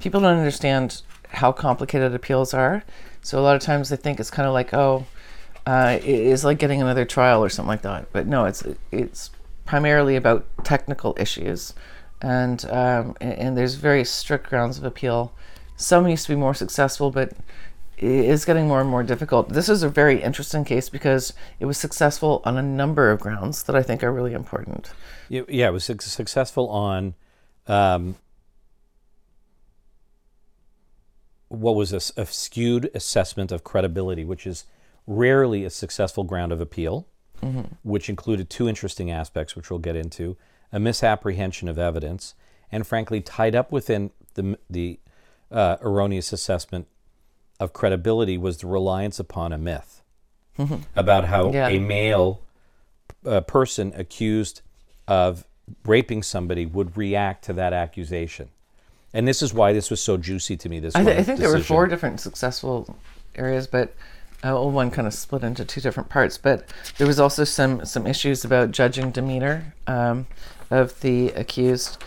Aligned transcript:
people 0.00 0.20
don't 0.20 0.36
understand 0.36 1.02
how 1.28 1.52
complicated 1.52 2.14
appeals 2.14 2.54
are. 2.54 2.82
So 3.22 3.38
a 3.38 3.42
lot 3.42 3.56
of 3.56 3.62
times 3.62 3.88
they 3.88 3.96
think 3.96 4.20
it's 4.20 4.30
kind 4.30 4.46
of 4.46 4.54
like, 4.54 4.72
oh, 4.72 5.06
uh, 5.66 5.98
it 6.00 6.08
is 6.08 6.44
like 6.44 6.58
getting 6.58 6.80
another 6.80 7.04
trial 7.04 7.44
or 7.44 7.48
something 7.48 7.68
like 7.68 7.82
that. 7.82 8.10
But 8.12 8.26
no, 8.26 8.46
it's 8.46 8.64
it's 8.90 9.30
primarily 9.66 10.16
about 10.16 10.46
technical 10.64 11.14
issues, 11.18 11.74
and 12.22 12.64
um, 12.70 13.16
and, 13.20 13.32
and 13.34 13.56
there's 13.56 13.74
very 13.74 14.04
strict 14.04 14.48
grounds 14.48 14.78
of 14.78 14.84
appeal. 14.84 15.32
Some 15.76 16.08
used 16.08 16.26
to 16.26 16.32
be 16.32 16.36
more 16.36 16.54
successful, 16.54 17.10
but 17.10 17.32
it 17.98 18.10
is 18.10 18.44
getting 18.44 18.66
more 18.66 18.80
and 18.80 18.88
more 18.88 19.02
difficult. 19.02 19.50
This 19.50 19.68
is 19.68 19.82
a 19.82 19.88
very 19.88 20.22
interesting 20.22 20.64
case 20.64 20.88
because 20.88 21.32
it 21.60 21.66
was 21.66 21.76
successful 21.76 22.40
on 22.44 22.56
a 22.56 22.62
number 22.62 23.10
of 23.10 23.20
grounds 23.20 23.64
that 23.64 23.76
I 23.76 23.82
think 23.82 24.02
are 24.02 24.12
really 24.12 24.32
important. 24.32 24.92
Yeah, 25.28 25.68
it 25.68 25.72
was 25.72 25.84
successful 25.84 26.68
on 26.70 27.14
um, 27.66 28.16
what 31.48 31.74
was 31.74 31.92
a 31.92 32.26
skewed 32.26 32.90
assessment 32.94 33.50
of 33.52 33.64
credibility, 33.64 34.24
which 34.24 34.46
is 34.46 34.64
rarely 35.06 35.64
a 35.64 35.70
successful 35.70 36.24
ground 36.24 36.52
of 36.52 36.60
appeal, 36.60 37.06
which 37.82 38.08
included 38.08 38.50
two 38.50 38.68
interesting 38.68 39.10
aspects, 39.10 39.54
which 39.56 39.70
we'll 39.70 39.78
get 39.78 39.96
into 39.96 40.36
a 40.72 40.78
misapprehension 40.80 41.68
of 41.68 41.78
evidence, 41.78 42.34
and 42.70 42.86
frankly, 42.86 43.20
tied 43.20 43.54
up 43.54 43.72
within 43.72 44.10
the, 44.34 44.58
the 44.68 44.98
uh, 45.50 45.76
erroneous 45.80 46.32
assessment 46.32 46.86
of 47.58 47.72
credibility 47.72 48.36
was 48.36 48.58
the 48.58 48.66
reliance 48.66 49.18
upon 49.18 49.52
a 49.52 49.58
myth 49.58 50.02
about 50.96 51.24
how 51.26 51.52
Yeah. 51.52 51.68
a 51.68 51.78
male 51.78 52.42
uh, 53.24 53.40
person 53.42 53.92
accused 53.96 54.60
of 55.06 55.46
raping 55.86 56.22
somebody 56.22 56.66
would 56.66 56.96
react 56.96 57.44
to 57.44 57.52
that 57.54 57.72
accusation. 57.72 58.50
And 59.14 59.26
this 59.26 59.42
is 59.42 59.54
why 59.54 59.72
this 59.72 59.90
was 59.90 60.00
so 60.00 60.16
juicy 60.16 60.56
to 60.58 60.68
me. 60.68 60.80
This 60.80 60.94
I, 60.94 61.04
th- 61.04 61.18
I 61.18 61.22
think 61.22 61.38
there 61.38 61.50
were 61.50 61.60
four 61.60 61.86
different 61.86 62.20
successful 62.20 62.96
areas, 63.34 63.66
but 63.66 63.94
uh, 64.42 64.60
one 64.60 64.90
kind 64.90 65.06
of 65.06 65.14
split 65.14 65.42
into 65.42 65.64
two 65.64 65.80
different 65.80 66.08
parts. 66.08 66.36
But 66.38 66.64
there 66.98 67.06
was 67.06 67.18
also 67.18 67.44
some 67.44 67.84
some 67.84 68.06
issues 68.06 68.44
about 68.44 68.70
judging 68.70 69.10
demeanor 69.10 69.74
um, 69.86 70.26
of 70.70 71.00
the 71.00 71.28
accused, 71.30 72.02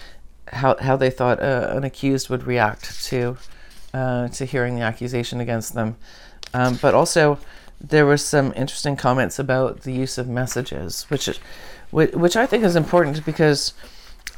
how 0.47 0.77
how 0.77 0.95
they 0.95 1.09
thought 1.09 1.41
uh, 1.41 1.69
an 1.71 1.83
accused 1.83 2.29
would 2.29 2.43
react 2.43 3.03
to 3.05 3.37
uh, 3.93 4.27
to 4.29 4.45
hearing 4.45 4.75
the 4.75 4.81
accusation 4.81 5.41
against 5.41 5.73
them, 5.73 5.97
um, 6.53 6.77
but 6.81 6.93
also 6.93 7.39
there 7.79 8.05
were 8.05 8.17
some 8.17 8.53
interesting 8.55 8.95
comments 8.95 9.39
about 9.39 9.81
the 9.81 9.91
use 9.91 10.17
of 10.19 10.27
messages, 10.27 11.09
which 11.09 11.29
which 11.91 12.35
I 12.35 12.45
think 12.45 12.63
is 12.63 12.75
important 12.75 13.25
because 13.25 13.73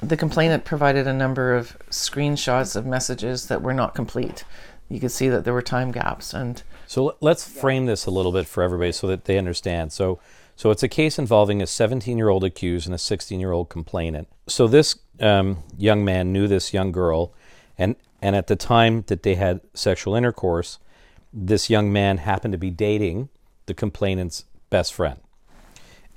the 0.04 0.18
complainant 0.18 0.66
provided 0.66 1.08
a 1.08 1.14
number 1.14 1.56
of 1.56 1.78
screenshots 1.90 2.76
of 2.76 2.86
messages 2.86 3.48
that 3.48 3.62
were 3.62 3.74
not 3.74 3.96
complete. 3.96 4.44
You 4.90 5.00
could 5.00 5.12
see 5.12 5.30
that 5.30 5.46
there 5.46 5.54
were 5.54 5.62
time 5.62 5.92
gaps, 5.92 6.34
and 6.34 6.62
So 6.88 7.16
let's 7.22 7.48
frame 7.48 7.86
this 7.86 8.06
a 8.06 8.12
little 8.12 8.32
bit 8.32 8.46
for 8.46 8.62
everybody 8.62 8.92
so 8.92 9.08
that 9.08 9.26
they 9.26 9.38
understand. 9.38 9.92
So, 9.92 10.20
so 10.56 10.72
it's 10.72 10.84
a 10.84 10.88
case 10.88 11.18
involving 11.18 11.62
a 11.62 11.66
17-year-old 11.66 12.44
accused 12.44 12.86
and 12.86 12.94
a 12.94 12.98
16-year-old 12.98 13.70
complainant. 13.70 14.28
So 14.48 14.68
this 14.68 14.96
um, 15.20 15.64
young 15.78 16.04
man 16.06 16.34
knew 16.34 16.48
this 16.48 16.74
young 16.74 16.92
girl, 16.92 17.34
and 17.78 17.96
and 18.22 18.36
at 18.36 18.48
the 18.48 18.56
time 18.56 19.04
that 19.08 19.24
they 19.24 19.36
had 19.36 19.62
sexual 19.74 20.16
intercourse, 20.16 20.80
this 21.34 21.70
young 21.70 21.92
man 21.92 22.20
happened 22.20 22.54
to 22.54 22.58
be 22.58 22.70
dating 22.70 23.30
the 23.66 23.74
complainant's 23.74 24.46
best 24.70 24.94
friend, 24.94 25.20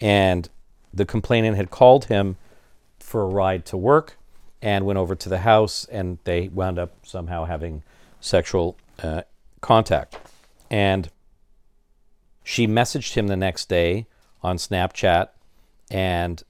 and 0.00 0.48
the 0.92 1.04
complainant 1.04 1.56
had 1.56 1.70
called 1.70 2.06
him 2.06 2.36
for 3.06 3.22
a 3.22 3.26
ride 3.26 3.64
to 3.64 3.76
work 3.76 4.18
and 4.60 4.84
went 4.84 4.98
over 4.98 5.14
to 5.14 5.28
the 5.28 5.38
house 5.38 5.84
and 5.92 6.18
they 6.24 6.48
wound 6.48 6.76
up 6.76 7.06
somehow 7.06 7.44
having 7.44 7.84
sexual 8.20 8.76
uh, 9.00 9.22
contact. 9.60 10.18
And 10.68 11.08
she 12.42 12.66
messaged 12.66 13.14
him 13.14 13.28
the 13.28 13.36
next 13.36 13.68
day 13.68 14.06
on 14.42 14.56
Snapchat 14.56 15.28
and 15.88 16.42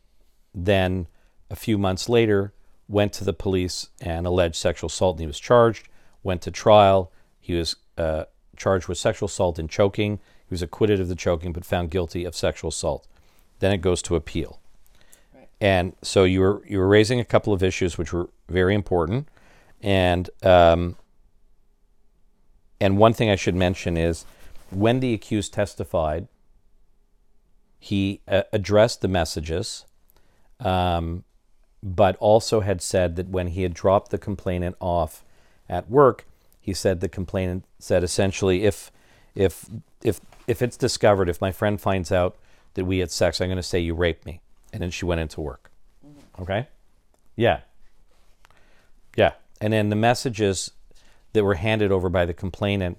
then 0.55 1.09
a 1.51 1.57
few 1.57 1.77
months 1.77 2.09
later 2.09 2.55
went 2.89 3.13
to 3.13 3.25
the 3.25 3.35
police 3.35 3.91
and 4.01 4.27
alleged 4.27 4.57
sexual 4.57 4.87
assault 4.89 5.17
and 5.17 5.21
he 5.21 5.27
was 5.27 5.39
charged 5.39 5.91
went 6.23 6.41
to 6.43 6.51
trial. 6.51 7.13
He 7.39 7.55
was 7.55 7.77
uh, 7.99 8.25
charged 8.57 8.89
with 8.89 8.97
sexual 8.97 9.27
assault 9.27 9.59
and 9.59 9.69
choking. 9.69 10.21
He 10.49 10.55
was 10.55 10.63
acquitted 10.63 11.01
of 11.01 11.09
the 11.09 11.15
choking 11.15 11.53
but 11.53 11.67
found 11.67 11.91
guilty 11.91 12.25
of 12.25 12.35
sexual 12.35 12.71
assault. 12.71 13.07
Then 13.59 13.73
it 13.73 13.83
goes 13.83 14.01
to 14.03 14.17
appeal 14.17 14.59
and 15.61 15.95
so 16.03 16.25
you 16.25 16.41
were 16.41 16.63
you 16.67 16.79
were 16.79 16.89
raising 16.89 17.21
a 17.21 17.25
couple 17.25 17.53
of 17.53 17.63
issues 17.63 17.97
which 17.97 18.13
were 18.13 18.29
very 18.49 18.75
important. 18.75 19.29
And 19.83 20.29
um, 20.43 20.97
and 22.81 22.99
one 22.99 23.13
thing 23.13 23.31
I 23.31 23.37
should 23.37 23.55
mention 23.55 23.97
is 23.97 24.25
when 24.71 25.01
the 25.01 25.15
accused 25.15 25.53
testified, 25.55 26.29
he 27.79 28.21
uh, 28.29 28.43
addressed 28.53 29.01
the 29.01 29.09
messages, 29.09 29.87
um, 30.61 31.25
but 31.83 32.17
also 32.17 32.61
had 32.61 32.83
said 32.83 33.17
that 33.17 33.29
when 33.29 33.49
he 33.49 33.63
had 33.63 33.75
dropped 33.75 34.11
the 34.11 34.19
complainant 34.19 34.77
off 34.81 35.25
at 35.69 35.89
work, 35.89 36.27
he 36.61 36.75
said 36.75 37.01
the 37.01 37.09
complainant 37.09 37.65
said 37.79 38.03
essentially, 38.03 38.65
if 38.65 38.91
if 39.35 39.67
if 40.03 40.21
if 40.47 40.63
it's 40.63 40.77
discovered, 40.77 41.29
if 41.29 41.41
my 41.41 41.53
friend 41.53 41.81
finds 41.81 42.13
out 42.13 42.37
that 42.75 42.85
we 42.85 42.99
had 42.99 43.11
sex, 43.11 43.41
I'm 43.41 43.49
going 43.49 43.57
to 43.57 43.63
say 43.63 43.79
you 43.79 43.95
raped 43.95 44.27
me, 44.27 44.41
and 44.77 44.83
then 44.83 44.91
she 44.91 45.07
went 45.07 45.23
into 45.23 45.41
work. 45.41 45.71
Okay, 46.39 46.69
yeah, 47.35 47.61
yeah, 49.17 49.33
and 49.59 49.73
then 49.73 49.89
the 49.89 49.97
messages 49.97 50.71
that 51.33 51.43
were 51.43 51.55
handed 51.55 51.91
over 51.91 52.11
by 52.11 52.27
the 52.27 52.35
complainant 52.35 52.99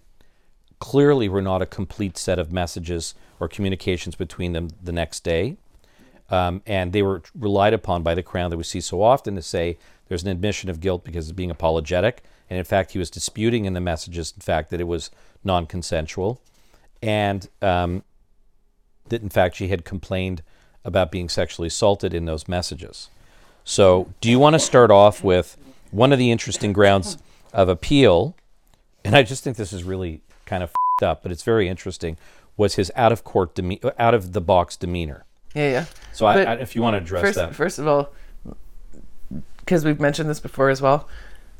clearly 0.80 1.30
were 1.30 1.42
not 1.42 1.62
a 1.62 1.68
complete 1.68 2.18
set 2.18 2.40
of 2.40 2.52
messages 2.52 3.14
or 3.40 3.48
communications 3.48 4.16
between 4.16 4.54
them 4.54 4.70
the 4.82 4.92
next 4.92 5.24
day. 5.24 5.58
Um, 6.32 6.64
and 6.66 6.94
they 6.94 7.04
were 7.04 7.22
relied 7.36 7.74
upon 7.74 8.02
by 8.02 8.16
the 8.16 8.24
Crown 8.24 8.50
that 8.50 8.58
we 8.58 8.64
see 8.64 8.82
so 8.82 9.04
often 9.04 9.36
to 9.36 9.42
say 9.44 9.78
there's 10.08 10.24
an 10.24 10.30
admission 10.30 10.72
of 10.72 10.80
guilt 10.80 11.04
because 11.04 11.30
of 11.30 11.36
being 11.36 11.52
apologetic. 11.52 12.24
And 12.50 12.58
in 12.58 12.66
fact, 12.66 12.94
he 12.94 13.00
was 13.00 13.12
disputing 13.12 13.66
in 13.66 13.74
the 13.74 13.82
messages, 13.82 14.34
in 14.36 14.42
fact, 14.42 14.72
that 14.72 14.82
it 14.82 14.88
was 14.88 15.12
non 15.44 15.68
consensual. 15.68 16.42
And 17.04 17.48
um, 17.62 18.04
that 19.10 19.22
in 19.22 19.30
fact 19.30 19.56
she 19.56 19.68
had 19.68 19.86
complained 19.86 20.42
about 20.88 21.12
being 21.12 21.28
sexually 21.28 21.68
assaulted 21.68 22.14
in 22.14 22.26
those 22.26 22.48
messages. 22.48 23.10
So, 23.66 24.14
do 24.22 24.32
you 24.32 24.40
want 24.40 24.54
to 24.54 24.60
start 24.60 24.90
off 24.90 25.22
with 25.22 25.58
one 25.92 26.14
of 26.14 26.18
the 26.18 26.32
interesting 26.32 26.72
grounds 26.72 27.18
of 27.54 27.68
appeal? 27.68 28.36
And 29.04 29.14
I 29.16 29.24
just 29.24 29.44
think 29.44 29.58
this 29.58 29.74
is 29.74 29.84
really 29.84 30.22
kind 30.46 30.64
of 30.64 30.72
fed 31.00 31.10
up, 31.10 31.22
but 31.22 31.32
it's 31.34 31.44
very 31.44 31.68
interesting. 31.68 32.18
Was 32.56 32.76
his 32.76 32.92
out 32.96 33.12
of 33.12 33.26
court, 33.26 33.54
deme- 33.54 33.80
out 34.00 34.14
of 34.14 34.32
the 34.32 34.42
box 34.42 34.78
demeanor? 34.78 35.26
yeah, 35.54 35.70
yeah. 35.70 35.86
So, 36.14 36.26
I, 36.26 36.44
I, 36.44 36.54
if 36.54 36.76
you 36.76 36.82
want 36.82 36.94
to 36.94 36.98
address 37.00 37.22
First, 37.22 37.36
that, 37.36 37.54
first 37.54 37.78
of 37.78 37.88
all, 37.88 38.14
because 39.60 39.84
we've 39.84 40.00
mentioned 40.00 40.30
this 40.30 40.40
before 40.40 40.70
as 40.70 40.82
well, 40.82 41.10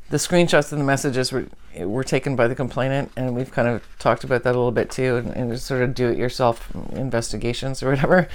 the 0.10 0.18
screenshots 0.18 0.72
and 0.72 0.80
the 0.80 0.86
messages 0.86 1.34
were 1.34 1.48
were 1.78 2.04
taken 2.04 2.38
by 2.38 2.48
the 2.48 2.56
complainant, 2.56 3.12
and 3.18 3.36
we've 3.36 3.52
kind 3.52 3.68
of 3.68 3.84
talked 4.00 4.24
about 4.24 4.44
that 4.44 4.56
a 4.56 4.58
little 4.58 4.72
bit 4.72 4.90
too, 4.90 5.18
and, 5.18 5.30
and 5.32 5.60
sort 5.60 5.84
of 5.84 5.94
do-it-yourself 5.94 6.72
investigations 6.94 7.84
or 7.84 7.90
whatever. 7.90 8.28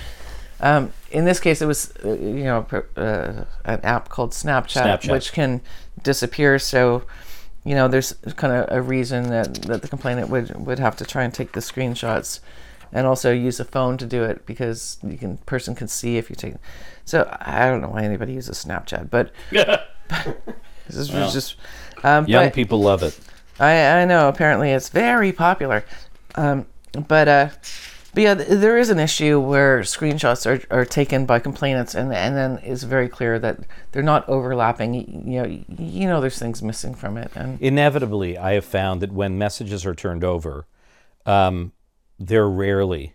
Um, 0.62 0.92
in 1.10 1.24
this 1.24 1.40
case, 1.40 1.60
it 1.60 1.66
was 1.66 1.92
uh, 2.04 2.12
you 2.12 2.44
know 2.44 2.66
uh, 2.96 3.44
an 3.64 3.80
app 3.82 4.08
called 4.08 4.30
Snapchat, 4.30 5.00
Snapchat. 5.00 5.10
which 5.10 5.32
can 5.32 5.60
disappear. 6.02 6.58
So 6.58 7.02
you 7.64 7.74
know 7.74 7.88
there's 7.88 8.12
kind 8.36 8.52
of 8.52 8.76
a 8.76 8.80
reason 8.80 9.30
that, 9.30 9.54
that 9.62 9.82
the 9.82 9.88
complainant 9.88 10.28
would 10.28 10.66
would 10.66 10.78
have 10.78 10.96
to 10.96 11.04
try 11.04 11.24
and 11.24 11.32
take 11.32 11.52
the 11.52 11.60
screenshots 11.60 12.40
and 12.92 13.06
also 13.06 13.32
use 13.32 13.58
a 13.60 13.64
phone 13.64 13.96
to 13.98 14.06
do 14.06 14.22
it 14.24 14.44
because 14.46 14.98
you 15.02 15.16
can 15.16 15.38
person 15.38 15.74
can 15.74 15.88
see 15.88 16.16
if 16.16 16.28
you 16.28 16.36
take 16.36 16.54
so 17.04 17.26
i 17.40 17.66
don't 17.66 17.80
know 17.80 17.88
why 17.88 18.02
anybody 18.02 18.34
uses 18.34 18.64
snapchat 18.64 19.08
but 19.10 19.32
this 19.50 20.96
is 20.96 21.08
just 21.32 21.56
um, 22.04 22.26
young 22.26 22.46
but 22.46 22.54
people 22.54 22.80
love 22.80 23.02
it. 23.02 23.18
I, 23.60 24.02
I 24.02 24.04
know 24.04 24.28
apparently 24.28 24.70
it's 24.70 24.88
very 24.88 25.32
popular 25.32 25.84
um, 26.34 26.66
but 27.08 27.28
uh 27.28 27.48
but 28.14 28.22
yeah, 28.22 28.34
there 28.34 28.76
is 28.76 28.90
an 28.90 28.98
issue 28.98 29.40
where 29.40 29.80
screenshots 29.80 30.46
are, 30.46 30.62
are 30.74 30.84
taken 30.84 31.24
by 31.24 31.38
complainants, 31.38 31.94
and 31.94 32.12
and 32.12 32.36
then 32.36 32.58
it's 32.62 32.82
very 32.82 33.08
clear 33.08 33.38
that 33.38 33.60
they're 33.92 34.02
not 34.02 34.28
overlapping. 34.28 34.94
You, 34.94 35.42
know, 35.42 35.64
you 35.78 36.06
know, 36.06 36.20
there's 36.20 36.38
things 36.38 36.62
missing 36.62 36.94
from 36.94 37.16
it, 37.16 37.30
and 37.34 37.60
Inevitably, 37.60 38.36
I 38.36 38.52
have 38.52 38.66
found 38.66 39.00
that 39.00 39.12
when 39.12 39.38
messages 39.38 39.86
are 39.86 39.94
turned 39.94 40.24
over, 40.24 40.66
um, 41.24 41.72
they're 42.18 42.48
rarely 42.48 43.14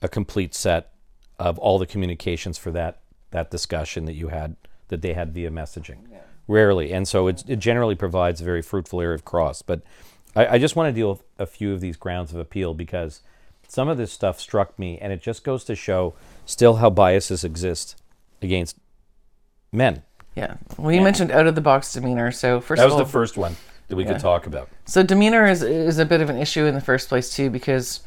a 0.00 0.08
complete 0.08 0.54
set 0.54 0.92
of 1.38 1.58
all 1.58 1.78
the 1.78 1.86
communications 1.86 2.56
for 2.56 2.70
that 2.70 3.00
that 3.32 3.50
discussion 3.50 4.06
that 4.06 4.14
you 4.14 4.28
had 4.28 4.56
that 4.88 5.02
they 5.02 5.12
had 5.12 5.34
via 5.34 5.50
messaging. 5.50 6.08
Rarely, 6.48 6.92
and 6.92 7.06
so 7.06 7.26
it's, 7.26 7.42
it 7.48 7.56
generally 7.56 7.96
provides 7.96 8.40
a 8.40 8.44
very 8.44 8.62
fruitful 8.62 9.00
area 9.00 9.16
of 9.16 9.24
cross. 9.24 9.62
But 9.62 9.82
I, 10.34 10.46
I 10.46 10.58
just 10.58 10.76
want 10.76 10.88
to 10.88 10.92
deal 10.92 11.10
with 11.10 11.22
a 11.38 11.46
few 11.46 11.74
of 11.74 11.80
these 11.80 11.96
grounds 11.96 12.32
of 12.32 12.38
appeal 12.38 12.72
because 12.72 13.20
some 13.68 13.88
of 13.88 13.96
this 13.98 14.12
stuff 14.12 14.40
struck 14.40 14.78
me, 14.78 14.98
and 14.98 15.12
it 15.12 15.20
just 15.20 15.44
goes 15.44 15.64
to 15.64 15.74
show 15.74 16.14
still 16.44 16.76
how 16.76 16.90
biases 16.90 17.44
exist 17.44 17.96
against 18.42 18.76
men. 19.72 20.02
yeah. 20.34 20.56
Well, 20.78 20.92
you 20.92 21.00
mentioned 21.00 21.30
out 21.30 21.46
of 21.46 21.54
the 21.54 21.60
box 21.60 21.92
demeanor. 21.92 22.30
So 22.32 22.60
first 22.60 22.78
That 22.80 22.86
of 22.86 22.92
was 22.92 23.00
all, 23.00 23.04
the 23.04 23.10
first 23.10 23.36
one. 23.36 23.56
that 23.88 23.96
we 23.96 24.04
could 24.04 24.18
talk 24.20 24.46
about. 24.46 24.68
So 24.84 25.02
demeanor 25.02 25.46
is 25.46 25.62
is 25.62 25.98
a 25.98 26.04
bit 26.04 26.20
of 26.20 26.30
an 26.30 26.36
issue 26.36 26.64
in 26.66 26.74
the 26.74 26.80
first 26.80 27.08
place 27.08 27.34
too, 27.34 27.50
because 27.50 28.00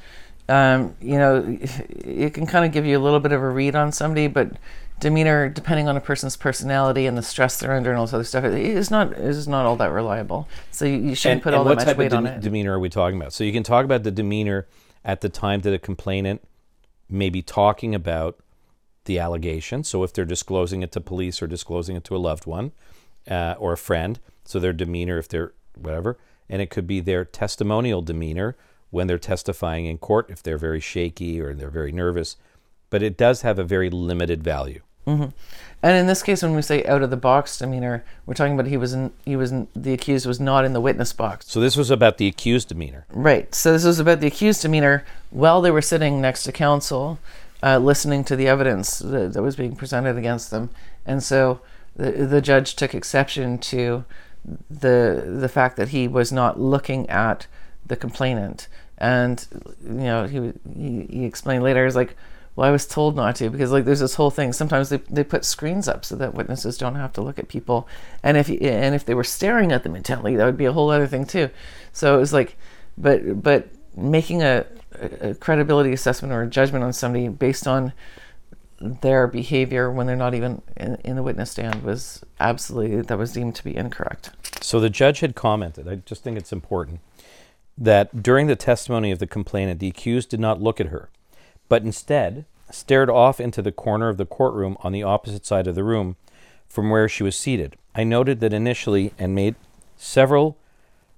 um, 0.48 0.96
you 1.02 1.18
know 1.18 1.58
it 1.90 2.34
can 2.34 2.46
kind 2.46 2.66
of 2.66 2.72
give 2.72 2.86
you 2.86 2.98
a 2.98 3.04
little 3.04 3.20
bit 3.20 3.32
of 3.32 3.42
a 3.42 3.50
read 3.50 3.76
on 3.76 3.92
somebody, 3.92 4.28
but 4.28 4.52
demeanor, 5.00 5.48
depending 5.50 5.88
on 5.88 5.96
a 5.96 6.02
person's 6.02 6.36
personality 6.36 7.06
and 7.06 7.18
the 7.18 7.22
stress 7.24 7.58
they're 7.60 7.74
under 7.74 7.90
and 7.90 7.98
all 8.00 8.06
this 8.06 8.14
other 8.14 8.24
stuff, 8.24 8.44
it 8.44 8.54
is 8.54 8.92
not 8.92 9.14
is 9.14 9.48
not 9.48 9.66
all 9.66 9.76
that 9.78 9.92
reliable. 9.92 10.48
So 10.72 10.86
you, 10.86 10.98
you 10.98 11.16
shouldn't 11.16 11.42
put 11.44 11.54
all 11.54 11.64
that 11.64 11.70
what 11.70 11.78
much 11.78 11.86
type 11.86 11.98
weight 11.98 12.12
of 12.14 12.18
on 12.20 12.28
it. 12.28 12.42
demeanor 12.42 12.74
are 12.74 12.80
we 12.80 12.90
talking 12.90 13.20
about? 13.20 13.34
So 13.34 13.44
you 13.44 13.52
can 13.54 13.64
talk 13.64 13.86
about 13.86 14.04
the 14.04 14.12
demeanor 14.12 14.68
at 15.04 15.22
the 15.22 15.30
time 15.30 15.62
that 15.62 15.74
a 15.74 15.80
complainant 15.80 16.42
may 17.10 17.30
be 17.30 17.42
talking 17.42 17.96
about 17.96 18.40
the 19.06 19.20
allegation. 19.20 19.84
So 19.84 20.04
if 20.04 20.14
they're 20.14 20.26
disclosing 20.26 20.84
it 20.84 20.92
to 20.94 21.02
police 21.02 21.42
or 21.42 21.48
disclosing 21.48 21.96
it 21.96 22.04
to 22.06 22.16
a 22.16 22.18
loved 22.18 22.46
one 22.46 22.72
uh, 23.30 23.56
or 23.58 23.74
a 23.74 23.78
friend, 23.78 24.20
so 24.46 24.60
their 24.60 24.74
demeanor, 24.74 25.18
if 25.18 25.28
they're 25.28 25.54
whatever, 25.76 26.18
and 26.50 26.62
it 26.62 26.70
could 26.70 26.88
be 26.88 27.00
their 27.00 27.26
testimonial 27.26 28.02
demeanor 28.02 28.56
when 28.90 29.08
they're 29.08 29.18
testifying 29.18 29.86
in 29.86 29.98
court, 29.98 30.30
if 30.30 30.42
they're 30.42 30.58
very 30.58 30.80
shaky 30.80 31.40
or 31.40 31.54
they're 31.54 31.70
very 31.70 31.92
nervous. 31.92 32.36
But 32.90 33.04
it 33.04 33.18
does 33.18 33.42
have 33.42 33.60
a 33.60 33.64
very 33.64 33.90
limited 33.90 34.44
value. 34.44 34.82
And 35.82 35.96
in 35.96 36.08
this 36.08 36.22
case, 36.22 36.44
when 36.44 36.56
we 36.56 36.62
say 36.62 36.84
out 36.86 37.04
of 37.04 37.10
the 37.10 37.18
box 37.18 37.58
demeanor, 37.58 38.04
we're 38.26 38.34
talking 38.34 38.54
about 38.54 38.68
he 38.68 38.76
was 38.76 38.94
in, 38.94 39.12
he 39.24 39.38
was 39.38 39.52
in, 39.52 39.70
the 39.74 39.94
accused 39.94 40.26
was 40.26 40.40
not 40.40 40.66
in 40.66 40.74
the 40.74 40.82
witness 40.82 41.14
box. 41.14 41.48
So 41.48 41.62
this 41.62 41.78
was 41.78 41.90
about 41.90 42.18
the 42.18 42.28
accused 42.28 42.68
demeanor. 42.68 43.06
Right. 43.10 43.56
So 43.56 43.72
this 43.72 43.86
was 43.86 43.98
about 43.98 44.20
the 44.20 44.28
accused 44.28 44.62
demeanor 44.62 45.06
while 45.30 45.62
they 45.62 45.72
were 45.72 45.82
sitting 45.82 46.20
next 46.20 46.44
to 46.44 46.52
counsel, 46.52 47.18
uh, 47.64 47.78
listening 47.78 48.26
to 48.26 48.36
the 48.36 48.48
evidence 48.48 49.00
that, 49.00 49.34
that 49.34 49.42
was 49.42 49.56
being 49.56 49.76
presented 49.76 50.18
against 50.18 50.52
them, 50.52 50.70
and 51.06 51.24
so 51.24 51.62
the 51.96 52.12
the 52.12 52.42
judge 52.42 52.76
took 52.76 52.94
exception 52.94 53.58
to 53.58 54.06
the 54.70 55.24
the 55.26 55.50
fact 55.50 55.76
that 55.78 55.90
he 55.90 56.08
was 56.08 56.32
not 56.32 56.60
looking 56.60 57.10
at 57.10 57.48
the 57.86 57.96
complainant, 57.96 58.68
and 58.98 59.46
you 59.84 59.94
know 59.94 60.26
he 60.26 60.54
he, 60.78 61.06
he 61.10 61.26
explained 61.26 61.64
later 61.64 61.86
is 61.86 61.96
like. 61.96 62.16
Well, 62.60 62.68
I 62.68 62.72
was 62.72 62.86
told 62.86 63.16
not 63.16 63.38
to 63.38 63.50
because 63.50 63.72
like 63.72 63.86
there's 63.86 64.02
this 64.02 64.16
whole 64.16 64.32
thing. 64.32 64.52
Sometimes 64.52 64.90
they, 64.90 64.98
they 65.10 65.24
put 65.24 65.46
screens 65.46 65.88
up 65.88 66.04
so 66.04 66.18
that 66.18 66.34
witnesses 66.34 66.78
don't 66.78 66.96
have 66.96 67.14
to 67.14 67.22
look 67.22 67.40
at 67.40 67.48
people, 67.48 67.88
and 68.22 68.36
if 68.36 68.50
and 68.50 68.94
if 68.94 69.06
they 69.06 69.14
were 69.14 69.24
staring 69.24 69.72
at 69.72 69.84
them 69.84 69.96
intently, 69.96 70.36
that 70.36 70.44
would 70.46 70.58
be 70.58 70.66
a 70.66 70.74
whole 70.74 70.90
other 70.90 71.08
thing 71.08 71.24
too. 71.24 71.50
So 71.94 72.18
it 72.18 72.20
was 72.20 72.34
like, 72.34 72.58
but 72.98 73.42
but 73.42 73.70
making 73.96 74.44
a, 74.44 74.66
a 75.22 75.36
credibility 75.36 75.94
assessment 75.94 76.34
or 76.34 76.42
a 76.42 76.48
judgment 76.48 76.84
on 76.84 76.92
somebody 76.92 77.30
based 77.30 77.66
on 77.66 77.94
their 78.82 79.26
behavior 79.26 79.90
when 79.90 80.06
they're 80.06 80.18
not 80.18 80.34
even 80.34 80.62
in, 80.76 80.96
in 81.06 81.16
the 81.16 81.24
witness 81.24 81.52
stand 81.52 81.82
was 81.84 82.26
absolutely 82.42 83.04
that 83.04 83.18
was 83.18 83.32
deemed 83.32 83.56
to 83.56 83.64
be 83.64 83.74
incorrect. 83.74 84.32
So 84.60 84.82
the 84.82 84.90
judge 84.90 85.22
had 85.22 85.34
commented, 85.34 85.88
I 85.88 85.96
just 85.96 86.26
think 86.26 86.38
it's 86.38 86.52
important, 86.52 87.00
that 87.78 88.22
during 88.22 88.48
the 88.48 88.58
testimony 88.58 89.12
of 89.12 89.20
the 89.20 89.28
complainant, 89.28 89.80
the 89.80 89.88
accused 89.88 90.28
did 90.28 90.42
not 90.42 90.62
look 90.62 90.82
at 90.82 90.88
her, 90.88 91.08
but 91.70 91.84
instead 91.84 92.46
stared 92.72 93.10
off 93.10 93.40
into 93.40 93.62
the 93.62 93.72
corner 93.72 94.10
of 94.10 94.18
the 94.18 94.26
courtroom 94.26 94.78
on 94.82 94.92
the 94.92 95.04
opposite 95.04 95.46
side 95.46 95.68
of 95.68 95.76
the 95.76 95.84
room 95.84 96.18
from 96.68 96.90
where 96.90 97.08
she 97.08 97.24
was 97.24 97.36
seated. 97.36 97.76
I 97.96 98.04
noted 98.04 98.40
that 98.42 98.54
initially 98.54 99.14
and 99.18 99.34
made 99.34 99.56
several 99.98 100.58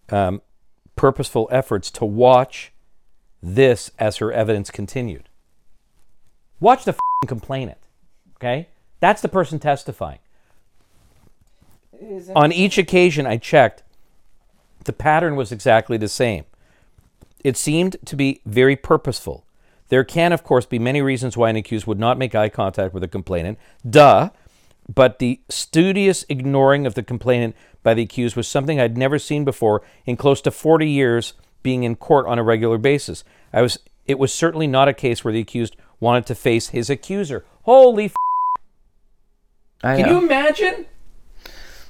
um, 0.09 0.41
purposeful 0.95 1.49
efforts 1.51 1.91
to 1.91 2.05
watch 2.05 2.71
this 3.41 3.91
as 3.99 4.17
her 4.17 4.31
evidence 4.31 4.71
continued. 4.71 5.27
Watch 6.59 6.85
the 6.85 6.91
f***ing 6.91 7.27
complainant, 7.27 7.79
okay? 8.35 8.67
That's 8.99 9.21
the 9.21 9.27
person 9.27 9.59
testifying. 9.59 10.19
On 12.35 12.51
each 12.51 12.77
occasion 12.77 13.25
I 13.25 13.37
checked, 13.37 13.83
the 14.85 14.93
pattern 14.93 15.35
was 15.35 15.51
exactly 15.51 15.97
the 15.97 16.07
same. 16.07 16.45
It 17.43 17.57
seemed 17.57 17.97
to 18.05 18.15
be 18.15 18.41
very 18.45 18.75
purposeful. 18.75 19.43
There 19.91 20.05
can, 20.05 20.31
of 20.31 20.45
course, 20.45 20.65
be 20.65 20.79
many 20.79 21.01
reasons 21.01 21.35
why 21.35 21.49
an 21.49 21.57
accused 21.57 21.85
would 21.85 21.99
not 21.99 22.17
make 22.17 22.33
eye 22.33 22.47
contact 22.47 22.93
with 22.93 23.03
a 23.03 23.09
complainant. 23.09 23.59
Duh. 23.87 24.29
But 24.87 25.19
the 25.19 25.41
studious 25.49 26.25
ignoring 26.29 26.85
of 26.85 26.93
the 26.93 27.03
complainant 27.03 27.57
by 27.83 27.93
the 27.93 28.03
accused 28.03 28.37
was 28.37 28.47
something 28.47 28.79
I'd 28.79 28.97
never 28.97 29.19
seen 29.19 29.43
before 29.43 29.81
in 30.05 30.15
close 30.15 30.39
to 30.43 30.51
40 30.51 30.89
years 30.89 31.33
being 31.61 31.83
in 31.83 31.97
court 31.97 32.25
on 32.25 32.39
a 32.39 32.43
regular 32.43 32.77
basis. 32.77 33.25
I 33.51 33.61
was 33.61 33.79
it 34.05 34.17
was 34.17 34.33
certainly 34.33 34.65
not 34.65 34.87
a 34.87 34.93
case 34.93 35.25
where 35.25 35.33
the 35.33 35.41
accused 35.41 35.75
wanted 35.99 36.25
to 36.27 36.35
face 36.35 36.69
his 36.69 36.89
accuser. 36.89 37.43
Holy 37.63 38.05
f- 38.05 38.13
I 39.83 39.97
Can 39.97 40.09
you 40.09 40.17
imagine? 40.19 40.85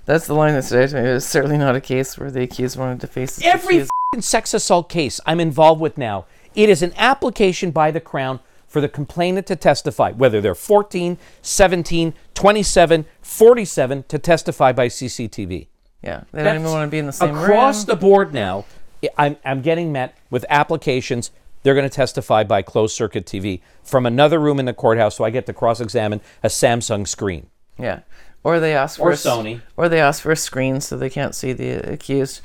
That's 0.05 0.25
the 0.25 0.33
line 0.33 0.55
that 0.55 0.63
stood 0.63 0.83
out 0.83 0.89
to 0.89 1.01
me. 1.01 1.09
It 1.09 1.13
was 1.13 1.25
certainly 1.25 1.57
not 1.59 1.75
a 1.75 1.81
case 1.81 2.17
where 2.17 2.31
the 2.31 2.41
accused 2.41 2.77
wanted 2.77 2.99
to 3.01 3.07
face 3.07 3.37
accuser. 3.37 3.53
Every 3.55 3.75
accused. 3.75 3.91
f***ing 4.13 4.21
sex 4.21 4.53
assault 4.55 4.89
case 4.89 5.19
I'm 5.27 5.39
involved 5.39 5.79
with 5.79 5.99
now, 5.99 6.25
it 6.55 6.69
is 6.69 6.81
an 6.81 6.93
application 6.97 7.71
by 7.71 7.91
the 7.91 7.99
Crown 7.99 8.39
for 8.67 8.79
the 8.81 8.87
complainant 8.89 9.47
to 9.47 9.55
testify, 9.55 10.11
whether 10.11 10.39
they're 10.39 10.55
14, 10.55 11.17
17, 11.41 12.13
27, 12.33 13.05
47, 13.21 14.03
to 14.07 14.19
testify 14.19 14.71
by 14.71 14.87
CCTV. 14.87 15.67
Yeah, 16.01 16.23
they 16.31 16.43
don't 16.43 16.55
even 16.61 16.67
want 16.71 16.87
to 16.87 16.91
be 16.91 16.97
in 16.99 17.05
the 17.05 17.11
same 17.11 17.33
room. 17.33 17.43
Across 17.43 17.79
room. 17.79 17.85
the 17.87 17.95
board 18.01 18.33
now, 18.33 18.65
I- 19.03 19.09
I'm, 19.17 19.37
I'm 19.45 19.61
getting 19.61 19.91
met 19.91 20.17
with 20.29 20.45
applications. 20.49 21.31
They're 21.63 21.75
going 21.75 21.87
to 21.87 21.93
testify 21.95 22.43
by 22.43 22.61
closed 22.63 22.95
circuit 22.95 23.25
TV 23.25 23.61
from 23.83 24.05
another 24.05 24.39
room 24.39 24.59
in 24.59 24.65
the 24.65 24.73
courthouse, 24.73 25.17
so 25.17 25.23
I 25.23 25.29
get 25.29 25.45
to 25.47 25.53
cross 25.53 25.79
examine 25.79 26.21
a 26.41 26.47
Samsung 26.47 27.07
screen. 27.07 27.47
Yeah, 27.77 27.99
or 28.43 28.59
they 28.59 28.73
ask 28.75 28.97
for 28.97 29.09
Or 29.09 29.11
a 29.11 29.13
s- 29.13 29.23
Sony. 29.25 29.61
or 29.77 29.87
they 29.89 29.99
ask 30.01 30.21
for 30.23 30.31
a 30.31 30.35
screen 30.35 30.81
so 30.81 30.97
they 30.97 31.09
can't 31.09 31.35
see 31.35 31.53
the 31.53 31.91
accused, 31.91 32.41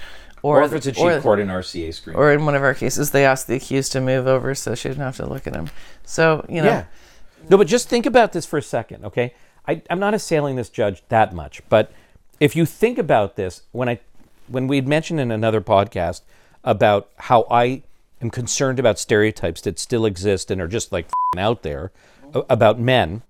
Or, 0.47 0.61
or, 0.61 0.63
if 0.63 0.73
it's 0.73 0.87
a 0.87 0.93
cheat 0.93 1.05
or, 1.05 1.21
court, 1.21 1.41
an 1.41 1.49
RCA 1.49 1.93
screen. 1.93 2.15
or 2.15 2.33
in 2.33 2.45
one 2.45 2.55
of 2.55 2.63
our 2.63 2.73
cases, 2.75 3.11
they 3.11 3.25
asked 3.25 3.49
the 3.49 3.57
accused 3.57 3.91
to 3.93 4.01
move 4.01 4.29
over 4.29 4.55
so 4.55 4.77
she 4.77 4.89
didn't 4.89 5.03
have 5.03 5.17
to 5.17 5.27
look 5.27 5.47
at 5.49 5.55
him. 5.57 5.71
So 6.05 6.47
you 6.49 6.63
know, 6.63 6.69
Yeah. 6.69 6.85
No, 7.49 7.57
but 7.57 7.67
just 7.67 7.89
think 7.89 8.07
about 8.07 8.33
this 8.33 8.47
for 8.47 8.59
a 8.59 8.63
second, 8.63 9.05
okay? 9.05 9.35
I, 9.67 9.83
I'm 9.91 9.99
not 9.99 10.15
assailing 10.15 10.57
this 10.57 10.69
judge 10.69 11.03
that 11.09 11.35
much, 11.35 11.63
but 11.69 11.93
if 12.39 12.55
you 12.55 12.65
think 12.65 12.99
about 12.99 13.37
this, 13.37 13.63
when 13.73 13.89
I 13.89 13.99
when 14.47 14.69
we'd 14.69 14.87
mentioned 14.87 15.19
in 15.19 15.33
another 15.33 15.61
podcast 15.61 16.21
about 16.63 17.09
how 17.17 17.47
I 17.51 17.83
am 18.23 18.31
concerned 18.31 18.79
about 18.79 18.99
stereotypes 18.99 19.61
that 19.63 19.79
still 19.79 20.07
exist 20.07 20.51
and 20.51 20.61
are 20.61 20.69
just 20.69 20.93
like 20.93 21.09
out 21.37 21.63
there 21.63 21.91
about 22.49 22.79
men, 22.79 23.23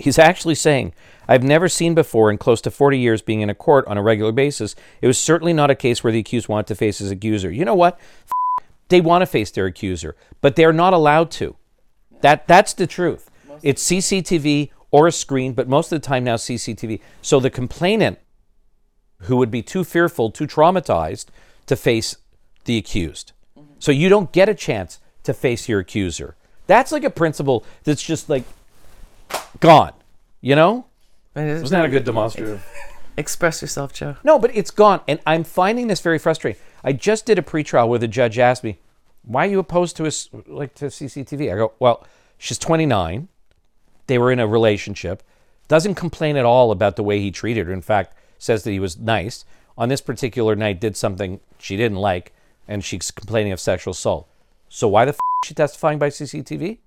he's 0.00 0.18
actually 0.18 0.54
saying, 0.54 0.94
I've 1.28 1.42
never 1.42 1.68
seen 1.68 1.94
before 1.94 2.30
in 2.30 2.38
close 2.38 2.60
to 2.62 2.70
40 2.70 2.98
years 2.98 3.22
being 3.22 3.40
in 3.40 3.50
a 3.50 3.54
court 3.54 3.86
on 3.86 3.96
a 3.96 4.02
regular 4.02 4.32
basis, 4.32 4.74
it 5.00 5.06
was 5.06 5.18
certainly 5.18 5.52
not 5.52 5.70
a 5.70 5.74
case 5.74 6.02
where 6.02 6.12
the 6.12 6.18
accused 6.18 6.48
wanted 6.48 6.66
to 6.68 6.74
face 6.74 6.98
his 6.98 7.10
accuser. 7.10 7.50
You 7.50 7.64
know 7.64 7.74
what? 7.74 8.00
F- 8.26 8.66
they 8.88 9.00
want 9.00 9.22
to 9.22 9.26
face 9.26 9.50
their 9.50 9.66
accuser, 9.66 10.16
but 10.40 10.56
they're 10.56 10.72
not 10.72 10.92
allowed 10.92 11.30
to. 11.32 11.54
That 12.22 12.48
that's 12.48 12.74
the 12.74 12.86
truth. 12.86 13.30
It's 13.62 13.84
CCTV 13.84 14.70
or 14.90 15.06
a 15.06 15.12
screen, 15.12 15.52
but 15.52 15.68
most 15.68 15.92
of 15.92 16.00
the 16.00 16.06
time 16.06 16.24
now 16.24 16.36
CCTV. 16.36 17.00
So 17.22 17.38
the 17.38 17.50
complainant 17.50 18.18
who 19.22 19.36
would 19.36 19.50
be 19.50 19.62
too 19.62 19.84
fearful, 19.84 20.30
too 20.30 20.46
traumatized 20.46 21.26
to 21.66 21.76
face 21.76 22.16
the 22.64 22.76
accused. 22.76 23.32
Mm-hmm. 23.56 23.74
So 23.78 23.92
you 23.92 24.08
don't 24.08 24.32
get 24.32 24.48
a 24.48 24.54
chance 24.54 24.98
to 25.24 25.34
face 25.34 25.68
your 25.68 25.80
accuser. 25.80 26.36
That's 26.66 26.90
like 26.90 27.04
a 27.04 27.10
principle 27.10 27.64
that's 27.84 28.02
just 28.02 28.28
like 28.28 28.44
gone. 29.60 29.92
You 30.40 30.56
know? 30.56 30.86
It 31.34 31.42
is- 31.44 31.62
Wasn't 31.62 31.80
that 31.82 31.86
a 31.86 31.90
good 31.90 32.04
demonstrative? 32.04 32.64
express 33.16 33.60
yourself, 33.62 33.92
Joe. 33.92 34.16
No, 34.24 34.38
but 34.38 34.54
it's 34.54 34.70
gone. 34.70 35.00
And 35.06 35.20
I'm 35.26 35.44
finding 35.44 35.86
this 35.88 36.00
very 36.00 36.18
frustrating. 36.18 36.60
I 36.82 36.92
just 36.92 37.26
did 37.26 37.38
a 37.38 37.42
pretrial 37.42 37.88
where 37.88 37.98
the 37.98 38.08
judge 38.08 38.38
asked 38.38 38.64
me, 38.64 38.78
why 39.22 39.46
are 39.46 39.50
you 39.50 39.58
opposed 39.58 39.96
to 39.96 40.06
us 40.06 40.30
like 40.46 40.74
to 40.76 40.86
CCTV? 40.86 41.52
I 41.52 41.56
go, 41.56 41.72
well, 41.78 42.06
she's 42.38 42.58
29. 42.58 43.28
They 44.06 44.18
were 44.18 44.32
in 44.32 44.40
a 44.40 44.46
relationship. 44.46 45.22
Doesn't 45.68 45.94
complain 45.94 46.36
at 46.36 46.44
all 46.44 46.70
about 46.72 46.96
the 46.96 47.02
way 47.02 47.20
he 47.20 47.30
treated 47.30 47.66
her. 47.66 47.72
In 47.72 47.82
fact, 47.82 48.14
says 48.38 48.64
that 48.64 48.70
he 48.70 48.80
was 48.80 48.98
nice. 48.98 49.44
On 49.76 49.88
this 49.88 50.00
particular 50.00 50.56
night, 50.56 50.80
did 50.80 50.96
something 50.96 51.40
she 51.58 51.76
didn't 51.76 51.98
like, 51.98 52.32
and 52.66 52.82
she's 52.82 53.10
complaining 53.10 53.52
of 53.52 53.60
sexual 53.60 53.92
assault. 53.92 54.28
So 54.68 54.88
why 54.88 55.04
the 55.04 55.10
f- 55.10 55.14
is 55.44 55.48
she 55.48 55.54
testifying 55.54 55.98
by 55.98 56.08
CCTV? 56.08 56.78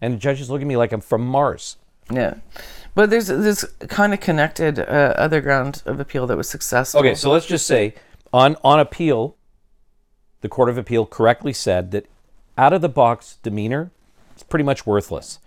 And 0.00 0.14
the 0.14 0.18
judge 0.18 0.40
is 0.40 0.48
looking 0.48 0.66
at 0.66 0.68
me 0.68 0.76
like 0.76 0.92
I'm 0.92 1.00
from 1.00 1.26
Mars. 1.26 1.76
Yeah, 2.10 2.34
but 2.94 3.10
there's 3.10 3.28
this 3.28 3.64
kind 3.88 4.12
of 4.12 4.20
connected 4.20 4.78
uh, 4.78 5.14
other 5.16 5.40
ground 5.40 5.82
of 5.86 6.00
appeal 6.00 6.26
that 6.26 6.36
was 6.36 6.48
successful. 6.48 7.00
Okay, 7.00 7.14
so 7.14 7.30
let's 7.30 7.46
just 7.46 7.66
say 7.66 7.94
on 8.32 8.56
on 8.64 8.80
appeal, 8.80 9.36
the 10.40 10.48
Court 10.48 10.68
of 10.68 10.78
Appeal 10.78 11.06
correctly 11.06 11.52
said 11.52 11.90
that 11.90 12.06
out 12.56 12.72
of 12.72 12.80
the 12.80 12.88
box 12.88 13.38
demeanor 13.42 13.90
is 14.36 14.42
pretty 14.42 14.64
much 14.64 14.86
worthless. 14.86 15.38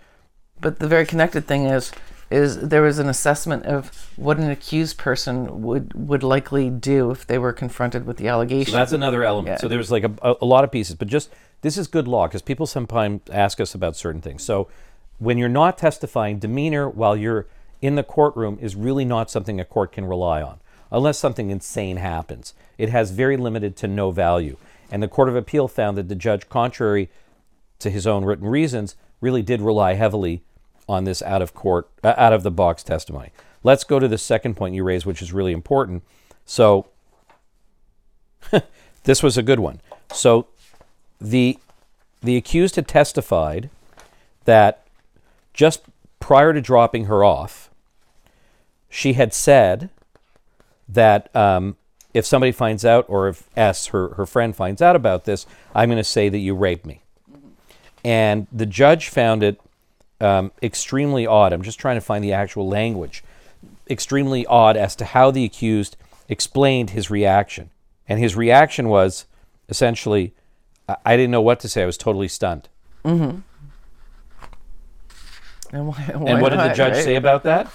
But 0.60 0.80
the 0.80 0.88
very 0.88 1.06
connected 1.06 1.46
thing 1.46 1.66
is, 1.66 1.92
is 2.30 2.60
there 2.60 2.82
was 2.82 3.00
an 3.00 3.10
assessment 3.10 3.66
of 3.66 4.12
what 4.16 4.38
an 4.38 4.50
accused 4.50 4.98
person 4.98 5.62
would 5.62 5.94
would 5.94 6.24
likely 6.24 6.70
do 6.70 7.12
if 7.12 7.28
they 7.28 7.38
were 7.38 7.54
confronted 7.54 8.06
with 8.06 8.18
the 8.18 8.28
allegation. 8.28 8.72
So 8.72 8.78
that's 8.78 8.94
another 8.94 9.24
element. 9.24 9.56
Yeah. 9.56 9.58
So 9.58 9.68
there's 9.68 9.92
like 9.92 10.04
a, 10.04 10.12
a, 10.22 10.36
a 10.42 10.46
lot 10.46 10.64
of 10.64 10.72
pieces, 10.72 10.96
but 10.96 11.08
just 11.08 11.30
this 11.62 11.78
is 11.78 11.88
good 11.88 12.08
law 12.08 12.28
because 12.28 12.42
people 12.42 12.66
sometimes 12.66 13.22
ask 13.32 13.60
us 13.60 13.76
about 13.76 13.96
certain 13.96 14.22
things. 14.22 14.44
So 14.44 14.68
when 15.24 15.38
you're 15.38 15.48
not 15.48 15.78
testifying, 15.78 16.38
demeanor 16.38 16.90
while 16.90 17.16
you're 17.16 17.48
in 17.82 17.96
the 17.96 18.04
courtroom 18.04 18.58
is 18.62 18.76
really 18.76 19.06
not 19.06 19.32
something 19.32 19.60
a 19.60 19.66
court 19.66 19.92
can 19.92 20.06
rely 20.06 20.42
on. 20.42 20.60
unless 20.92 21.18
something 21.18 21.50
insane 21.50 21.98
happens. 21.98 22.54
It 22.78 22.90
has 22.90 23.10
very 23.10 23.36
limited 23.36 23.76
to 23.78 23.88
no 23.88 24.12
value. 24.12 24.58
And 24.92 25.02
the 25.02 25.08
Court 25.08 25.28
of 25.28 25.36
Appeal 25.36 25.68
found 25.68 25.98
that 25.98 26.08
the 26.08 26.14
judge, 26.14 26.48
contrary 26.50 27.10
to 27.80 27.90
his 27.90 28.06
own 28.06 28.24
written 28.26 28.48
reasons, 28.48 28.96
really 29.20 29.42
did 29.42 29.60
rely 29.60 29.94
heavily 29.96 30.44
on 30.88 31.06
this 31.06 31.24
out 31.24 31.42
of 31.42 31.56
court, 31.56 31.90
uh, 32.04 32.14
out 32.16 32.32
of 32.32 32.44
the 32.44 32.52
box 32.52 32.84
testimony. 32.84 33.32
Let's 33.64 33.84
go 33.84 33.98
to 33.98 34.08
the 34.08 34.20
second 34.20 34.56
point 34.56 34.76
you 34.76 34.84
raised, 34.84 35.08
which 35.08 35.24
is 35.24 35.34
really 35.34 35.52
important. 35.52 36.04
So, 36.46 36.86
this 39.04 39.24
was 39.24 39.36
a 39.36 39.42
good 39.42 39.60
one. 39.60 39.82
So, 40.12 40.46
the 41.20 41.58
the 42.22 42.38
accused 42.38 42.76
had 42.76 42.88
testified 42.88 43.72
that 44.46 44.83
just 45.54 45.84
prior 46.20 46.54
to 46.54 46.62
dropping 46.62 47.06
her 47.06 47.24
off, 47.24 47.70
she 48.90 49.14
had 49.14 49.34
said 49.34 49.90
that 50.88 51.34
um, 51.36 51.76
if 52.14 52.26
somebody 52.26 52.52
finds 52.52 52.86
out, 52.86 53.06
or 53.08 53.28
if 53.28 53.50
S, 53.56 53.88
her, 53.88 54.10
her 54.16 54.26
friend, 54.26 54.56
finds 54.56 54.82
out 54.82 54.96
about 54.96 55.26
this, 55.26 55.46
I'm 55.74 55.90
going 55.90 55.98
to 55.98 56.04
say 56.04 56.30
that 56.30 56.38
you 56.38 56.54
raped 56.56 56.86
me. 56.86 57.02
And 58.04 58.48
the 58.52 58.66
judge 58.66 59.10
found 59.10 59.44
it 59.44 59.60
um, 60.22 60.52
extremely 60.62 61.26
odd. 61.26 61.54
I'm 61.54 61.62
just 61.62 61.80
trying 61.80 61.98
to 61.98 62.02
find 62.02 62.24
the 62.24 62.34
actual 62.34 62.68
language. 62.68 63.24
Extremely 63.90 64.46
odd 64.46 64.78
as 64.78 64.96
to 64.98 65.06
how 65.06 65.32
the 65.32 65.44
accused 65.44 65.98
explained 66.30 66.92
his 66.92 67.10
reaction. 67.10 67.70
And 68.08 68.20
his 68.20 68.36
reaction 68.36 68.90
was 68.90 69.26
essentially, 69.70 70.34
I, 70.88 70.98
I 71.06 71.18
didn't 71.18 71.32
know 71.32 71.42
what 71.42 71.60
to 71.62 71.70
say. 71.70 71.84
I 71.84 71.86
was 71.86 71.98
totally 71.98 72.28
stunned. 72.28 72.70
Mm-hmm. 73.04 73.40
And, 75.74 75.88
why, 75.88 76.12
why 76.14 76.32
and 76.32 76.42
what 76.42 76.50
did 76.50 76.60
the 76.60 76.74
judge 76.74 76.94
right? 76.94 77.04
say 77.04 77.16
about 77.16 77.44
that? 77.44 77.68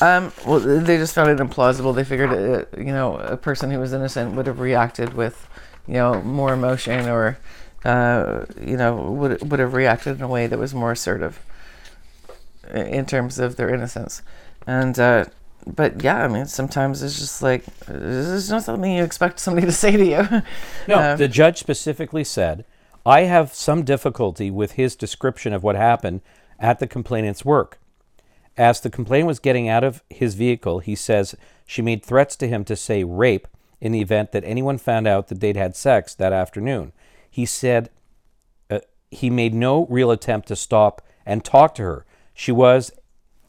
Um, 0.00 0.32
well, 0.46 0.60
they 0.60 0.96
just 0.96 1.14
found 1.14 1.28
it 1.28 1.38
implausible. 1.38 1.94
They 1.94 2.04
figured, 2.04 2.30
uh, 2.30 2.64
you 2.78 2.92
know, 2.92 3.16
a 3.18 3.36
person 3.36 3.70
who 3.70 3.78
was 3.78 3.92
innocent 3.92 4.34
would 4.34 4.46
have 4.46 4.58
reacted 4.58 5.12
with, 5.12 5.48
you 5.86 5.94
know, 5.94 6.22
more 6.22 6.54
emotion 6.54 7.06
or, 7.08 7.38
uh, 7.84 8.46
you 8.60 8.76
know, 8.76 8.96
would 8.96 9.50
would 9.50 9.60
have 9.60 9.74
reacted 9.74 10.16
in 10.16 10.22
a 10.22 10.28
way 10.28 10.46
that 10.46 10.58
was 10.58 10.74
more 10.74 10.92
assertive 10.92 11.40
in 12.72 13.04
terms 13.06 13.38
of 13.38 13.56
their 13.56 13.68
innocence. 13.68 14.22
And, 14.66 14.98
uh, 14.98 15.26
but 15.66 16.02
yeah, 16.02 16.24
I 16.24 16.28
mean, 16.28 16.46
sometimes 16.46 17.02
it's 17.02 17.18
just 17.18 17.42
like, 17.42 17.64
this 17.86 18.26
is 18.28 18.50
not 18.50 18.62
something 18.62 18.90
you 18.92 19.02
expect 19.02 19.40
somebody 19.40 19.66
to 19.66 19.72
say 19.72 19.96
to 19.96 20.04
you. 20.04 20.42
No, 20.86 20.98
Um, 21.12 21.18
the 21.18 21.28
judge 21.28 21.58
specifically 21.58 22.24
said, 22.24 22.64
I 23.08 23.22
have 23.22 23.54
some 23.54 23.84
difficulty 23.84 24.50
with 24.50 24.72
his 24.72 24.94
description 24.94 25.54
of 25.54 25.62
what 25.62 25.76
happened 25.76 26.20
at 26.58 26.78
the 26.78 26.86
complainant's 26.86 27.42
work. 27.42 27.78
As 28.54 28.82
the 28.82 28.90
complainant 28.90 29.28
was 29.28 29.38
getting 29.38 29.66
out 29.66 29.82
of 29.82 30.02
his 30.10 30.34
vehicle, 30.34 30.80
he 30.80 30.94
says 30.94 31.34
she 31.64 31.80
made 31.80 32.04
threats 32.04 32.36
to 32.36 32.46
him 32.46 32.66
to 32.66 32.76
say 32.76 33.04
rape 33.04 33.48
in 33.80 33.92
the 33.92 34.02
event 34.02 34.32
that 34.32 34.44
anyone 34.44 34.76
found 34.76 35.06
out 35.06 35.28
that 35.28 35.40
they'd 35.40 35.56
had 35.56 35.74
sex 35.74 36.14
that 36.16 36.34
afternoon. 36.34 36.92
He 37.30 37.46
said 37.46 37.88
uh, 38.68 38.80
he 39.10 39.30
made 39.30 39.54
no 39.54 39.86
real 39.86 40.10
attempt 40.10 40.46
to 40.48 40.56
stop 40.56 41.00
and 41.24 41.42
talk 41.42 41.74
to 41.76 41.82
her. 41.84 42.04
She 42.34 42.52
was, 42.52 42.92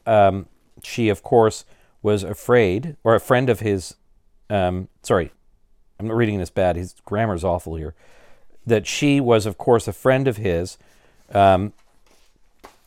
um, 0.06 0.46
she 0.84 1.10
of 1.10 1.22
course, 1.22 1.66
was 2.02 2.24
afraid, 2.24 2.96
or 3.04 3.14
a 3.14 3.20
friend 3.20 3.50
of 3.50 3.60
his, 3.60 3.96
um, 4.50 4.88
sorry, 5.04 5.34
I'm 6.00 6.08
not 6.08 6.16
reading 6.16 6.40
this 6.40 6.50
bad. 6.50 6.78
His 6.78 6.96
grammar's 7.04 7.44
awful 7.44 7.76
here. 7.76 7.94
That 8.70 8.86
she 8.86 9.20
was, 9.20 9.46
of 9.46 9.58
course, 9.58 9.88
a 9.88 9.94
friend 9.94 10.28
of 10.28 10.38
his, 10.38 10.78
um, 11.34 11.74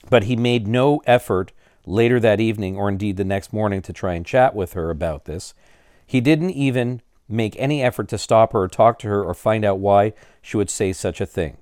but 0.09 0.25
he 0.25 0.37
made 0.37 0.69
no 0.69 1.03
effort 1.07 1.53
later 1.85 2.21
that 2.21 2.41
evening 2.41 2.77
or 2.77 2.89
indeed 2.89 3.17
the 3.17 3.25
next 3.25 3.53
morning 3.53 3.83
to 3.83 3.93
try 3.93 4.15
and 4.15 4.25
chat 4.25 4.55
with 4.55 4.75
her 4.75 4.91
about 4.91 5.25
this. 5.25 5.55
He 6.07 6.21
didn't 6.21 6.51
even 6.51 7.03
make 7.29 7.57
any 7.59 7.83
effort 7.83 8.09
to 8.09 8.19
stop 8.19 8.53
her 8.53 8.63
or 8.63 8.69
talk 8.69 8.99
to 9.01 9.09
her 9.09 9.25
or 9.25 9.35
find 9.35 9.65
out 9.65 9.81
why 9.81 10.13
she 10.41 10.57
would 10.57 10.71
say 10.71 10.93
such 10.93 11.21
a 11.21 11.27
thing. 11.27 11.57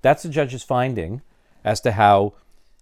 That's 0.00 0.22
the 0.22 0.28
judge's 0.28 0.62
finding 0.62 1.22
as 1.62 1.80
to 1.82 1.92
how 1.92 2.34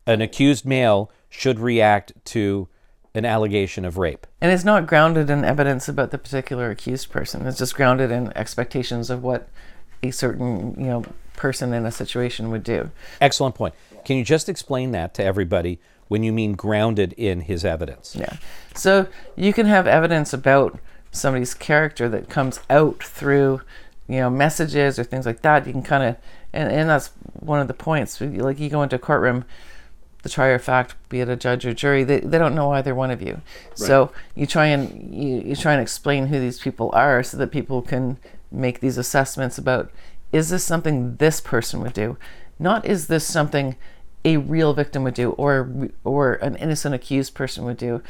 an 0.07 0.21
accused 0.21 0.65
male 0.65 1.11
should 1.29 1.59
react 1.59 2.13
to 2.27 2.69
an 3.15 3.25
allegation 3.25 3.85
of 3.85 3.99
rape. 3.99 4.27
and 4.41 4.51
it's 4.51 4.65
not 4.65 4.87
grounded 4.87 5.29
in 5.29 5.45
evidence 5.45 5.89
about 5.89 6.11
the 6.11 6.19
particular 6.19 6.71
accused 6.71 7.11
person. 7.11 7.47
It's 7.47 7.59
just 7.59 7.75
grounded 7.75 8.11
in 8.11 8.35
expectations 8.37 9.11
of 9.11 9.23
what 9.23 9.49
a 10.03 10.11
certain, 10.11 10.75
you 10.79 10.87
know, 10.87 11.05
person 11.37 11.73
in 11.73 11.85
a 11.87 11.93
situation 11.93 12.51
would 12.51 12.65
do. 12.65 12.91
Excellent 13.21 13.55
point. 13.55 13.75
Can 14.05 14.17
you 14.17 14.25
just 14.25 14.49
explain 14.49 14.93
that 14.93 15.15
to 15.15 15.25
everybody 15.25 15.79
when 16.09 16.23
you 16.23 16.33
mean 16.33 16.55
grounded 16.55 17.13
in 17.15 17.43
his 17.43 17.65
evidence? 17.65 18.17
Yeah. 18.17 18.37
So 18.75 19.07
you 19.37 19.53
can 19.53 19.67
have 19.67 19.87
evidence 19.87 20.33
about 20.33 20.79
somebody's 21.11 21.55
character 21.55 22.09
that 22.09 22.29
comes 22.29 22.61
out 22.71 23.03
through, 23.03 23.61
you 24.09 24.17
know, 24.17 24.31
messages 24.31 24.99
or 24.99 25.05
things 25.05 25.27
like 25.27 25.43
that. 25.43 25.67
You 25.67 25.73
can 25.73 25.83
kind 25.83 26.03
of, 26.03 26.17
and, 26.53 26.71
and 26.71 26.89
that's 26.89 27.11
one 27.35 27.61
of 27.61 27.69
the 27.69 27.75
points. 27.75 28.21
Like 28.21 28.59
you 28.59 28.69
go 28.69 28.83
into 28.83 28.97
a 28.97 28.99
courtroom, 28.99 29.45
the 30.23 30.29
trier 30.29 30.55
of 30.55 30.63
fact, 30.63 30.95
be 31.09 31.21
it 31.21 31.29
a 31.29 31.37
judge 31.37 31.67
or 31.67 31.75
jury, 31.75 32.05
they, 32.05 32.21
they 32.21 32.39
don't 32.39 32.55
know 32.55 32.73
either 32.73 32.95
one 32.95 33.11
of 33.11 33.21
you. 33.21 33.41
So 33.75 34.13
you 34.35 34.47
try 34.47 34.67
and 34.67 35.15
you, 35.15 35.41
you 35.41 35.57
try 35.57 35.73
and 35.73 35.83
explain 35.83 36.27
who 36.27 36.39
these 36.39 36.61
people 36.61 36.91
are 36.95 37.23
so 37.23 37.37
that 37.37 37.49
people 37.49 37.83
can 37.83 38.19
make 38.51 38.81
these 38.81 38.99
assessments 38.99 39.59
about 39.59 39.91
is 40.33 40.49
this 40.49 40.65
something 40.65 41.17
this 41.17 41.41
person 41.41 41.81
would 41.81 41.93
do? 41.93 42.17
Not 42.59 42.87
is 42.87 43.09
this 43.09 43.27
something 43.27 43.77
a 44.25 44.37
real 44.37 44.73
victim 44.73 45.03
would 45.03 45.15
do 45.15 45.33
or 45.33 45.91
or 46.05 46.35
an 46.35 46.57
innocent 46.57 46.95
accused 46.95 47.35
person 47.35 47.65
would 47.65 47.77
do. 47.77 48.03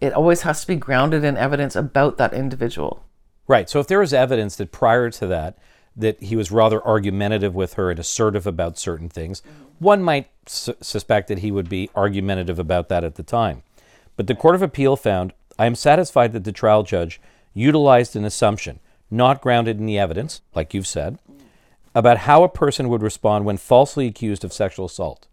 It 0.00 0.12
always 0.12 0.42
has 0.42 0.60
to 0.60 0.66
be 0.66 0.76
grounded 0.76 1.24
in 1.24 1.36
evidence 1.36 1.74
about 1.74 2.18
that 2.18 2.34
individual. 2.34 3.04
Right. 3.46 3.68
So 3.68 3.80
if 3.80 3.86
there 3.86 3.98
was 3.98 4.12
evidence 4.12 4.56
that 4.56 4.72
prior 4.72 5.10
to 5.10 5.26
that 5.28 5.56
that 5.96 6.22
he 6.22 6.36
was 6.36 6.50
rather 6.50 6.84
argumentative 6.84 7.54
with 7.54 7.74
her 7.74 7.90
and 7.90 7.98
assertive 7.98 8.46
about 8.46 8.78
certain 8.78 9.08
things, 9.08 9.42
one 9.78 10.02
might 10.02 10.28
su- 10.46 10.74
suspect 10.80 11.28
that 11.28 11.38
he 11.38 11.50
would 11.50 11.68
be 11.68 11.90
argumentative 11.94 12.58
about 12.58 12.88
that 12.88 13.04
at 13.04 13.14
the 13.14 13.22
time. 13.22 13.62
But 14.16 14.26
the 14.26 14.34
Court 14.34 14.54
of 14.54 14.62
Appeal 14.62 14.96
found 14.96 15.32
I 15.58 15.66
am 15.66 15.74
satisfied 15.74 16.32
that 16.32 16.44
the 16.44 16.52
trial 16.52 16.82
judge 16.82 17.20
utilized 17.52 18.16
an 18.16 18.24
assumption, 18.24 18.80
not 19.10 19.40
grounded 19.40 19.78
in 19.78 19.86
the 19.86 19.98
evidence, 19.98 20.40
like 20.54 20.74
you've 20.74 20.86
said, 20.86 21.18
about 21.94 22.18
how 22.18 22.42
a 22.42 22.48
person 22.48 22.88
would 22.88 23.02
respond 23.02 23.44
when 23.44 23.56
falsely 23.56 24.08
accused 24.08 24.44
of 24.44 24.52
sexual 24.52 24.86
assault. 24.86 25.28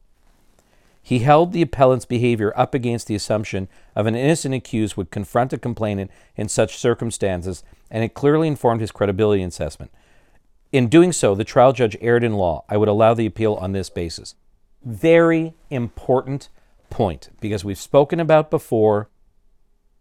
He 1.01 1.19
held 1.19 1.51
the 1.51 1.63
appellant's 1.63 2.05
behavior 2.05 2.53
up 2.55 2.75
against 2.75 3.07
the 3.07 3.15
assumption 3.15 3.67
of 3.95 4.05
an 4.05 4.15
innocent 4.15 4.53
accused 4.53 4.95
would 4.95 5.09
confront 5.09 5.51
a 5.51 5.57
complainant 5.57 6.11
in 6.35 6.47
such 6.47 6.77
circumstances, 6.77 7.63
and 7.89 8.03
it 8.03 8.13
clearly 8.13 8.47
informed 8.47 8.81
his 8.81 8.91
credibility 8.91 9.41
assessment. 9.41 9.91
In 10.71 10.87
doing 10.87 11.11
so, 11.11 11.35
the 11.35 11.43
trial 11.43 11.73
judge 11.73 11.97
erred 11.99 12.23
in 12.23 12.33
law. 12.33 12.63
I 12.69 12.77
would 12.77 12.87
allow 12.87 13.13
the 13.13 13.25
appeal 13.25 13.55
on 13.55 13.73
this 13.73 13.89
basis. 13.89 14.35
Very 14.83 15.53
important 15.69 16.49
point, 16.89 17.29
because 17.39 17.65
we've 17.65 17.77
spoken 17.77 18.19
about 18.19 18.49
before 18.49 19.09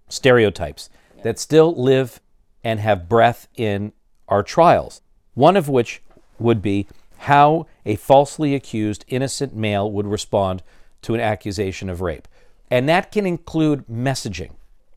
stereotypes 0.09 0.89
that 1.23 1.39
still 1.39 1.75
live 1.75 2.21
and 2.63 2.81
have 2.81 3.09
breath 3.09 3.49
in 3.57 3.93
our 4.29 4.43
trials. 4.43 5.03
One 5.35 5.57
of 5.57 5.69
which 5.69 6.03
would 6.39 6.63
be 6.63 6.87
how 7.19 7.67
a 7.85 7.97
falsely 7.97 8.55
accused 8.55 9.05
innocent 9.09 9.55
male 9.55 9.91
would 9.91 10.07
respond 10.07 10.63
to 11.03 11.15
an 11.15 11.21
accusation 11.21 11.91
of 11.91 12.01
rape. 12.01 12.29
And 12.71 12.89
that 12.89 13.11
can 13.11 13.27
include 13.27 13.87
messaging. 13.89 14.53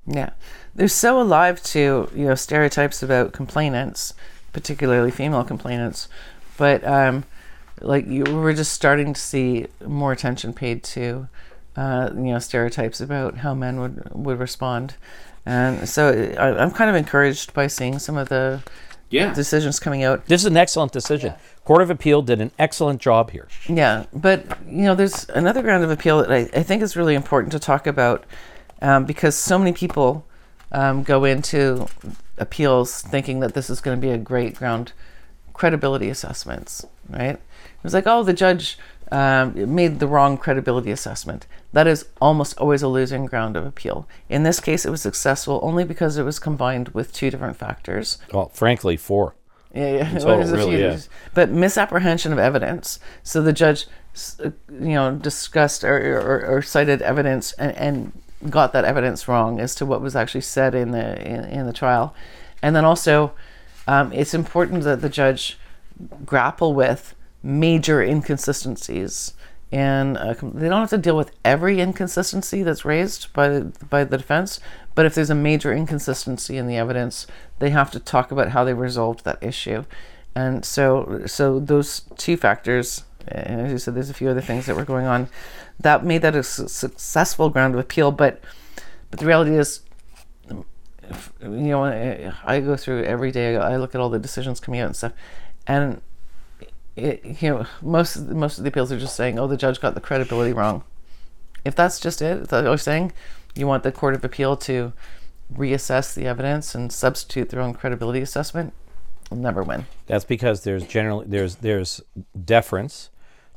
Yeah, 0.05 0.31
they're 0.75 0.87
so 0.87 1.21
alive 1.21 1.63
to 1.63 2.09
you 2.13 2.25
know 2.25 2.35
stereotypes 2.35 3.01
about 3.01 3.31
complainants, 3.31 4.13
particularly 4.53 5.12
female 5.12 5.43
complainants. 5.43 6.07
But 6.57 6.86
um, 6.86 7.25
like 7.81 8.07
you, 8.07 8.24
we're 8.24 8.53
just 8.53 8.74
starting 8.74 9.13
to 9.13 9.19
see 9.19 9.67
more 9.86 10.12
attention 10.12 10.53
paid 10.53 10.83
to 10.83 11.27
uh, 11.75 12.12
you 12.13 12.31
know 12.31 12.39
stereotypes 12.39 13.01
about 13.01 13.38
how 13.38 13.53
men 13.53 13.79
would 13.79 14.10
would 14.13 14.39
respond, 14.39 14.95
and 15.45 15.89
so 15.89 16.36
I, 16.38 16.62
I'm 16.62 16.72
kind 16.72 16.89
of 16.89 16.95
encouraged 16.95 17.53
by 17.53 17.67
seeing 17.67 18.00
some 18.00 18.17
of 18.17 18.29
the 18.29 18.63
yeah. 19.10 19.33
decisions 19.33 19.79
coming 19.79 20.03
out. 20.03 20.25
This 20.25 20.41
is 20.41 20.45
an 20.45 20.57
excellent 20.57 20.91
decision. 20.91 21.33
Court 21.65 21.81
of 21.81 21.89
Appeal 21.89 22.22
did 22.22 22.41
an 22.41 22.51
excellent 22.60 23.00
job 23.00 23.31
here. 23.31 23.48
Yeah, 23.67 24.05
but 24.13 24.45
you 24.67 24.83
know, 24.83 24.95
there's 24.95 25.27
another 25.29 25.62
ground 25.62 25.83
of 25.83 25.91
appeal 25.91 26.19
that 26.19 26.31
I, 26.31 26.60
I 26.60 26.63
think 26.63 26.81
is 26.81 26.95
really 26.95 27.15
important 27.15 27.51
to 27.53 27.60
talk 27.60 27.88
about 27.88 28.25
um, 28.81 29.05
because 29.05 29.36
so 29.36 29.57
many 29.57 29.72
people 29.72 30.25
um, 30.72 31.03
go 31.03 31.24
into 31.24 31.88
appeals 32.37 33.01
thinking 33.01 33.39
that 33.39 33.53
this 33.53 33.69
is 33.69 33.81
going 33.81 33.97
to 33.97 34.01
be 34.01 34.11
a 34.11 34.17
great 34.17 34.55
ground 34.55 34.93
credibility 35.53 36.09
assessments, 36.09 36.85
right? 37.09 37.35
It 37.35 37.83
was 37.83 37.93
like, 37.93 38.07
oh, 38.07 38.23
the 38.23 38.33
judge 38.33 38.77
um, 39.11 39.75
made 39.75 39.99
the 39.99 40.07
wrong 40.07 40.37
credibility 40.37 40.91
assessment. 40.91 41.45
That 41.71 41.87
is 41.87 42.05
almost 42.19 42.57
always 42.57 42.81
a 42.81 42.87
losing 42.87 43.25
ground 43.25 43.55
of 43.55 43.65
appeal. 43.65 44.07
In 44.29 44.43
this 44.43 44.59
case, 44.59 44.85
it 44.85 44.89
was 44.89 45.01
successful 45.01 45.59
only 45.61 45.83
because 45.83 46.17
it 46.17 46.23
was 46.23 46.39
combined 46.39 46.89
with 46.89 47.13
two 47.13 47.29
different 47.29 47.57
factors. 47.57 48.17
Well, 48.33 48.49
frankly, 48.49 48.97
four. 48.97 49.35
Yeah, 49.73 49.93
yeah. 49.93 50.13
total, 50.19 50.39
Well, 50.39 50.55
really, 50.55 50.81
yeah. 50.81 50.99
But 51.33 51.49
misapprehension 51.49 52.31
of 52.31 52.39
evidence. 52.39 52.99
So 53.21 53.41
the 53.41 53.53
judge, 53.53 53.85
uh, 54.43 54.51
you 54.71 54.93
know, 54.93 55.15
discussed 55.15 55.83
or, 55.83 56.19
or, 56.19 56.45
or 56.45 56.61
cited 56.61 57.01
evidence 57.01 57.53
and, 57.53 57.75
and 57.75 58.22
got 58.50 58.73
that 58.73 58.85
evidence 58.85 59.27
wrong 59.27 59.59
as 59.59 59.75
to 59.75 59.85
what 59.85 60.01
was 60.01 60.15
actually 60.15 60.41
said 60.41 60.75
in 60.75 60.91
the 60.91 61.21
in, 61.27 61.43
in 61.45 61.65
the 61.65 61.73
trial, 61.73 62.15
and 62.62 62.75
then 62.75 62.85
also 62.85 63.33
um, 63.88 64.12
it's 64.13 64.33
important 64.33 64.83
that 64.83 65.01
the 65.01 65.09
judge 65.09 65.57
grapple 66.25 66.73
with 66.73 67.15
major 67.41 68.01
inconsistencies. 68.01 69.33
And 69.71 70.17
uh, 70.17 70.35
they 70.35 70.69
don't 70.69 70.81
have 70.81 70.91
to 70.91 71.00
deal 71.00 71.17
with 71.17 71.31
every 71.43 71.81
inconsistency 71.81 72.62
that's 72.62 72.85
raised 72.85 73.33
by 73.33 73.47
the, 73.50 73.73
by 73.89 74.03
the 74.03 74.19
defense 74.19 74.59
but 74.95 75.05
if 75.05 75.15
there's 75.15 75.29
a 75.29 75.35
major 75.35 75.73
inconsistency 75.73 76.57
in 76.57 76.67
the 76.67 76.77
evidence 76.77 77.27
they 77.59 77.71
have 77.71 77.91
to 77.91 78.00
talk 78.00 78.31
about 78.31 78.50
how 78.50 78.63
they 78.63 78.73
resolved 78.73 79.23
that 79.23 79.41
issue. 79.41 79.85
And 80.35 80.65
so 80.65 81.23
so 81.25 81.59
those 81.59 82.01
two 82.17 82.38
factors 82.38 83.03
and 83.27 83.62
as 83.62 83.71
you 83.71 83.77
said 83.77 83.95
there's 83.95 84.09
a 84.09 84.13
few 84.13 84.29
other 84.29 84.41
things 84.41 84.65
that 84.65 84.75
were 84.75 84.85
going 84.85 85.05
on 85.05 85.29
that 85.79 86.05
made 86.05 86.21
that 86.21 86.35
a 86.35 86.43
su- 86.43 86.67
successful 86.67 87.49
ground 87.49 87.73
of 87.73 87.79
appeal 87.79 88.11
but 88.11 88.41
but 89.09 89.19
the 89.19 89.25
reality 89.25 89.55
is 89.55 89.81
you 90.49 90.65
know 91.49 91.83
i 92.45 92.59
go 92.59 92.75
through 92.77 93.03
every 93.03 93.31
day 93.31 93.57
i 93.57 93.75
look 93.75 93.93
at 93.93 94.01
all 94.01 94.09
the 94.09 94.19
decisions 94.19 94.59
coming 94.59 94.79
out 94.79 94.87
and 94.87 94.95
stuff 94.95 95.13
and 95.67 96.01
it, 96.95 97.41
you 97.41 97.49
know, 97.49 97.65
most 97.81 98.19
most 98.19 98.57
of 98.57 98.63
the 98.63 98.67
appeals 98.67 98.91
are 98.91 98.99
just 98.99 99.15
saying, 99.15 99.39
"Oh, 99.39 99.47
the 99.47 99.57
judge 99.57 99.81
got 99.81 99.95
the 99.95 100.01
credibility 100.01 100.53
wrong." 100.53 100.83
If 101.65 101.75
that's 101.75 101.99
just 101.99 102.21
it, 102.21 102.43
if 102.43 102.47
that's 102.49 102.63
what 102.63 102.65
you're 102.65 102.77
saying, 102.77 103.13
you 103.55 103.67
want 103.67 103.83
the 103.83 103.91
court 103.91 104.15
of 104.15 104.23
appeal 104.23 104.57
to 104.57 104.93
reassess 105.53 106.13
the 106.13 106.25
evidence 106.25 106.75
and 106.75 106.91
substitute 106.91 107.49
their 107.49 107.61
own 107.61 107.73
credibility 107.73 108.21
assessment. 108.21 108.73
Never 109.31 109.63
win. 109.63 109.85
That's 110.05 110.25
because 110.25 110.63
there's 110.63 110.85
generally 110.85 111.25
there's 111.27 111.55
there's 111.55 112.01
deference 112.45 113.09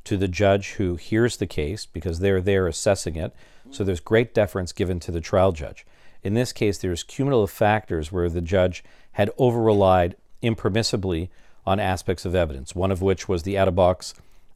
to 0.07 0.17
the 0.17 0.29
judge 0.29 0.73
who 0.73 0.97
hears 0.97 1.37
the 1.37 1.47
case 1.47 1.87
because 1.87 2.21
they're 2.21 2.41
there 2.41 2.67
assessing 2.67 3.17
it. 3.17 3.35
So 3.71 3.85
there's 3.85 4.01
great 4.01 4.33
deference 4.33 4.73
given 4.73 5.01
to 5.01 5.13
the 5.13 5.21
trial 5.21 5.53
judge. 5.53 5.85
In 6.23 6.35
this 6.35 6.53
case, 6.53 6.79
there's 6.79 7.03
cumulative 7.03 7.55
factors 7.55 8.11
where 8.11 8.29
the 8.29 8.41
judge 8.41 8.85
had 9.13 9.31
over 9.39 9.61
relied 9.61 10.17
impermissibly 10.43 11.29
on 11.67 11.81
aspects 11.81 12.25
of 12.25 12.35
evidence, 12.35 12.75
one 12.75 12.93
of 12.93 13.03
which 13.03 13.29
was 13.29 13.43
the 13.43 13.59
out 13.59 13.69
of 13.69 13.75
box 13.75 14.15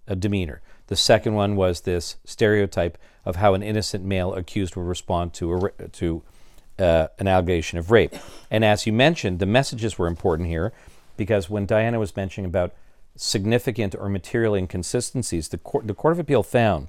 uh, 0.08 0.14
demeanor. 0.14 0.60
The 0.86 0.96
second 0.96 1.34
one 1.34 1.56
was 1.56 1.82
this 1.82 2.16
stereotype 2.24 2.98
of 3.24 3.36
how 3.36 3.54
an 3.54 3.62
innocent 3.62 4.04
male 4.04 4.34
accused 4.34 4.76
would 4.76 4.86
respond 4.86 5.32
to, 5.34 5.72
a, 5.78 5.88
to 5.88 6.22
uh, 6.78 7.08
an 7.18 7.28
allegation 7.28 7.78
of 7.78 7.90
rape. 7.90 8.14
And 8.50 8.64
as 8.64 8.86
you 8.86 8.92
mentioned, 8.92 9.38
the 9.38 9.46
messages 9.46 9.98
were 9.98 10.06
important 10.06 10.48
here 10.48 10.72
because 11.16 11.50
when 11.50 11.66
Diana 11.66 11.98
was 11.98 12.16
mentioning 12.16 12.48
about 12.48 12.72
significant 13.16 13.94
or 13.94 14.08
material 14.08 14.54
inconsistencies, 14.54 15.48
the 15.48 15.58
court, 15.58 15.86
the 15.86 15.94
court 15.94 16.12
of 16.12 16.18
Appeal 16.18 16.42
found 16.42 16.88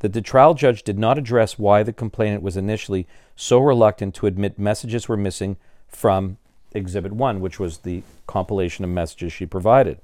that 0.00 0.12
the 0.12 0.22
trial 0.22 0.54
judge 0.54 0.82
did 0.82 0.98
not 0.98 1.18
address 1.18 1.58
why 1.58 1.82
the 1.82 1.92
complainant 1.92 2.42
was 2.42 2.56
initially 2.56 3.06
so 3.36 3.58
reluctant 3.58 4.14
to 4.14 4.26
admit 4.26 4.58
messages 4.58 5.08
were 5.08 5.16
missing 5.16 5.56
from 5.88 6.38
Exhibit 6.72 7.12
1, 7.12 7.40
which 7.40 7.58
was 7.58 7.78
the 7.78 8.02
compilation 8.26 8.84
of 8.84 8.90
messages 8.90 9.32
she 9.32 9.46
provided. 9.46 9.98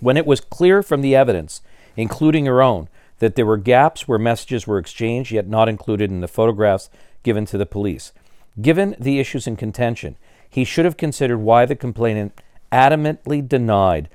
When 0.00 0.16
it 0.16 0.26
was 0.26 0.40
clear 0.40 0.82
from 0.82 1.02
the 1.02 1.14
evidence, 1.14 1.60
including 1.96 2.46
her 2.46 2.62
own, 2.62 2.88
that 3.18 3.34
there 3.34 3.46
were 3.46 3.56
gaps 3.56 4.06
where 4.06 4.18
messages 4.18 4.66
were 4.66 4.78
exchanged 4.78 5.32
yet 5.32 5.48
not 5.48 5.68
included 5.68 6.10
in 6.10 6.20
the 6.20 6.28
photographs 6.28 6.90
given 7.22 7.46
to 7.46 7.58
the 7.58 7.66
police. 7.66 8.12
Given 8.60 8.94
the 8.98 9.18
issues 9.18 9.46
in 9.46 9.56
contention, 9.56 10.16
he 10.48 10.64
should 10.64 10.84
have 10.84 10.96
considered 10.96 11.38
why 11.38 11.66
the 11.66 11.76
complainant 11.76 12.40
adamantly 12.72 13.46
denied 13.46 14.08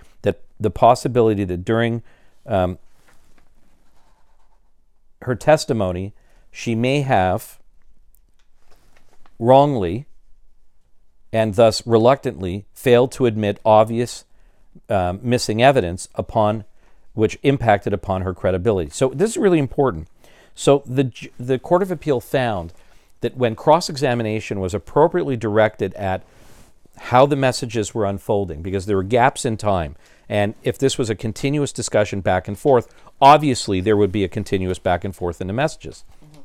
the 0.63 0.71
possibility 0.71 1.43
that 1.43 1.63
during 1.63 2.01
um, 2.45 2.77
her 5.21 5.35
testimony 5.35 6.13
she 6.51 6.75
may 6.75 7.01
have 7.01 7.59
wrongly 9.39 10.05
and 11.31 11.55
thus 11.55 11.85
reluctantly 11.87 12.65
failed 12.73 13.11
to 13.11 13.25
admit 13.25 13.59
obvious 13.65 14.25
um, 14.89 15.19
missing 15.23 15.61
evidence 15.61 16.07
upon 16.15 16.63
which 17.13 17.37
impacted 17.43 17.93
upon 17.93 18.23
her 18.23 18.33
credibility. 18.33 18.89
So 18.89 19.09
this 19.09 19.31
is 19.31 19.37
really 19.37 19.59
important. 19.59 20.07
So 20.55 20.83
the 20.85 21.11
the 21.39 21.59
Court 21.59 21.81
of 21.81 21.91
Appeal 21.91 22.19
found 22.19 22.73
that 23.21 23.37
when 23.37 23.55
cross-examination 23.55 24.59
was 24.59 24.73
appropriately 24.73 25.37
directed 25.37 25.93
at 25.93 26.23
how 26.97 27.25
the 27.25 27.35
messages 27.35 27.93
were 27.93 28.05
unfolding, 28.05 28.61
because 28.61 28.85
there 28.85 28.95
were 28.95 29.03
gaps 29.03 29.45
in 29.45 29.57
time, 29.57 29.95
and 30.29 30.55
if 30.63 30.77
this 30.77 30.97
was 30.97 31.09
a 31.09 31.15
continuous 31.15 31.71
discussion 31.71 32.21
back 32.21 32.47
and 32.47 32.57
forth, 32.57 32.93
obviously 33.21 33.81
there 33.81 33.97
would 33.97 34.11
be 34.11 34.23
a 34.23 34.29
continuous 34.29 34.79
back 34.79 35.03
and 35.03 35.15
forth 35.15 35.41
in 35.41 35.47
the 35.47 35.53
messages. 35.53 36.03
Mm-hmm. 36.23 36.41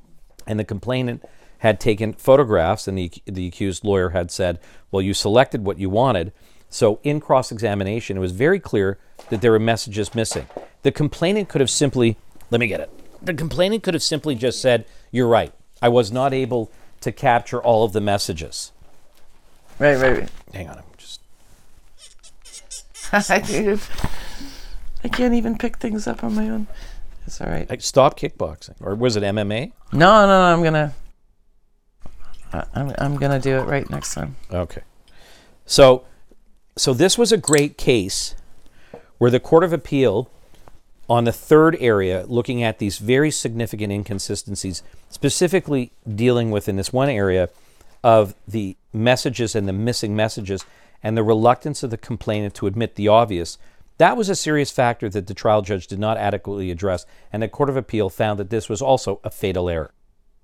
And 0.46 0.61
the 0.61 0.64
complainant 0.64 1.24
had 1.58 1.80
taken 1.80 2.12
photographs, 2.12 2.88
and 2.88 2.96
the, 2.96 3.12
the 3.26 3.46
accused 3.46 3.84
lawyer 3.84 4.11
had 4.11 4.30
said, 4.30 4.58
Well, 4.90 5.02
you 5.02 5.14
selected 5.14 5.64
what 5.64 5.78
you 5.78 5.90
wanted. 5.90 6.32
So, 6.70 7.00
in 7.02 7.20
cross 7.20 7.50
examination, 7.50 8.16
it 8.16 8.20
was 8.20 8.32
very 8.32 8.61
clear 8.61 8.98
that 9.30 9.40
there 9.40 9.52
were 9.52 9.58
messages 9.58 10.14
missing. 10.14 10.46
The 10.82 10.92
complainant 10.92 11.48
could 11.48 11.61
have 11.61 11.70
simply, 11.70 12.16
let 12.50 12.61
me 12.61 12.66
get 12.66 12.80
it. 12.80 12.90
The 13.22 13.34
complainant 13.34 13.82
could 13.82 13.94
have 13.94 14.02
simply 14.02 14.34
just 14.34 14.61
said, 14.61 14.84
You're 15.11 15.28
right. 15.28 15.52
I 15.80 15.88
was 15.88 16.12
not 16.12 16.32
able 16.32 16.70
to 17.00 17.12
capture 17.12 17.62
all 17.62 17.84
of 17.84 17.92
the 17.92 18.00
messages. 18.00 18.72
Right, 19.78 19.96
right, 19.96 20.18
right. 20.18 20.30
Hang 20.52 20.68
on. 20.68 20.78
I'm 20.78 20.84
just. 20.96 21.20
I 25.04 25.08
can't 25.08 25.34
even 25.34 25.56
pick 25.56 25.78
things 25.78 26.06
up 26.06 26.22
on 26.24 26.34
my 26.34 26.48
own. 26.48 26.66
It's 27.26 27.40
all 27.40 27.48
right. 27.48 27.82
stop 27.82 28.18
kickboxing. 28.18 28.74
Or 28.80 28.94
was 28.94 29.16
it 29.16 29.22
MMA? 29.22 29.72
No, 29.92 30.26
no, 30.26 30.26
no. 30.26 30.52
I'm 30.52 30.61
going 30.61 30.72
to. 30.74 30.92
Uh, 32.52 32.64
I'm, 32.74 32.94
I'm 32.98 33.16
going 33.16 33.32
to 33.32 33.38
do 33.38 33.58
it 33.58 33.62
right 33.64 33.88
next 33.90 34.14
time. 34.14 34.37
Okay. 34.50 34.82
So, 35.66 36.04
so 36.76 36.94
this 36.94 37.18
was 37.18 37.30
a 37.30 37.37
great 37.37 37.76
case 37.76 38.34
where 39.18 39.30
the 39.30 39.40
Court 39.40 39.64
of 39.64 39.72
Appeal, 39.72 40.30
on 41.08 41.24
the 41.24 41.32
third 41.32 41.76
area, 41.80 42.24
looking 42.26 42.62
at 42.62 42.78
these 42.78 42.98
very 42.98 43.30
significant 43.30 43.92
inconsistencies, 43.92 44.82
specifically 45.11 45.92
dealing 46.06 46.50
with 46.50 46.68
in 46.68 46.76
this 46.76 46.92
one 46.92 47.08
area 47.08 47.50
of 48.02 48.34
the 48.46 48.76
messages 48.92 49.54
and 49.54 49.68
the 49.68 49.72
missing 49.72 50.14
messages 50.14 50.64
and 51.02 51.16
the 51.16 51.22
reluctance 51.22 51.82
of 51.82 51.90
the 51.90 51.96
complainant 51.96 52.54
to 52.54 52.66
admit 52.66 52.94
the 52.94 53.08
obvious, 53.08 53.58
that 53.98 54.16
was 54.16 54.28
a 54.28 54.37
serious 54.37 54.70
factor 54.70 55.08
that 55.08 55.26
the 55.26 55.34
trial 55.34 55.62
judge 55.62 55.87
did 55.87 55.98
not 55.98 56.16
adequately 56.16 56.70
address, 56.70 57.04
and 57.32 57.42
the 57.42 57.48
Court 57.48 57.68
of 57.68 57.76
Appeal 57.76 58.08
found 58.08 58.38
that 58.38 58.50
this 58.50 58.68
was 58.68 58.80
also 58.80 59.20
a 59.24 59.30
fatal 59.30 59.68
error. 59.68 59.92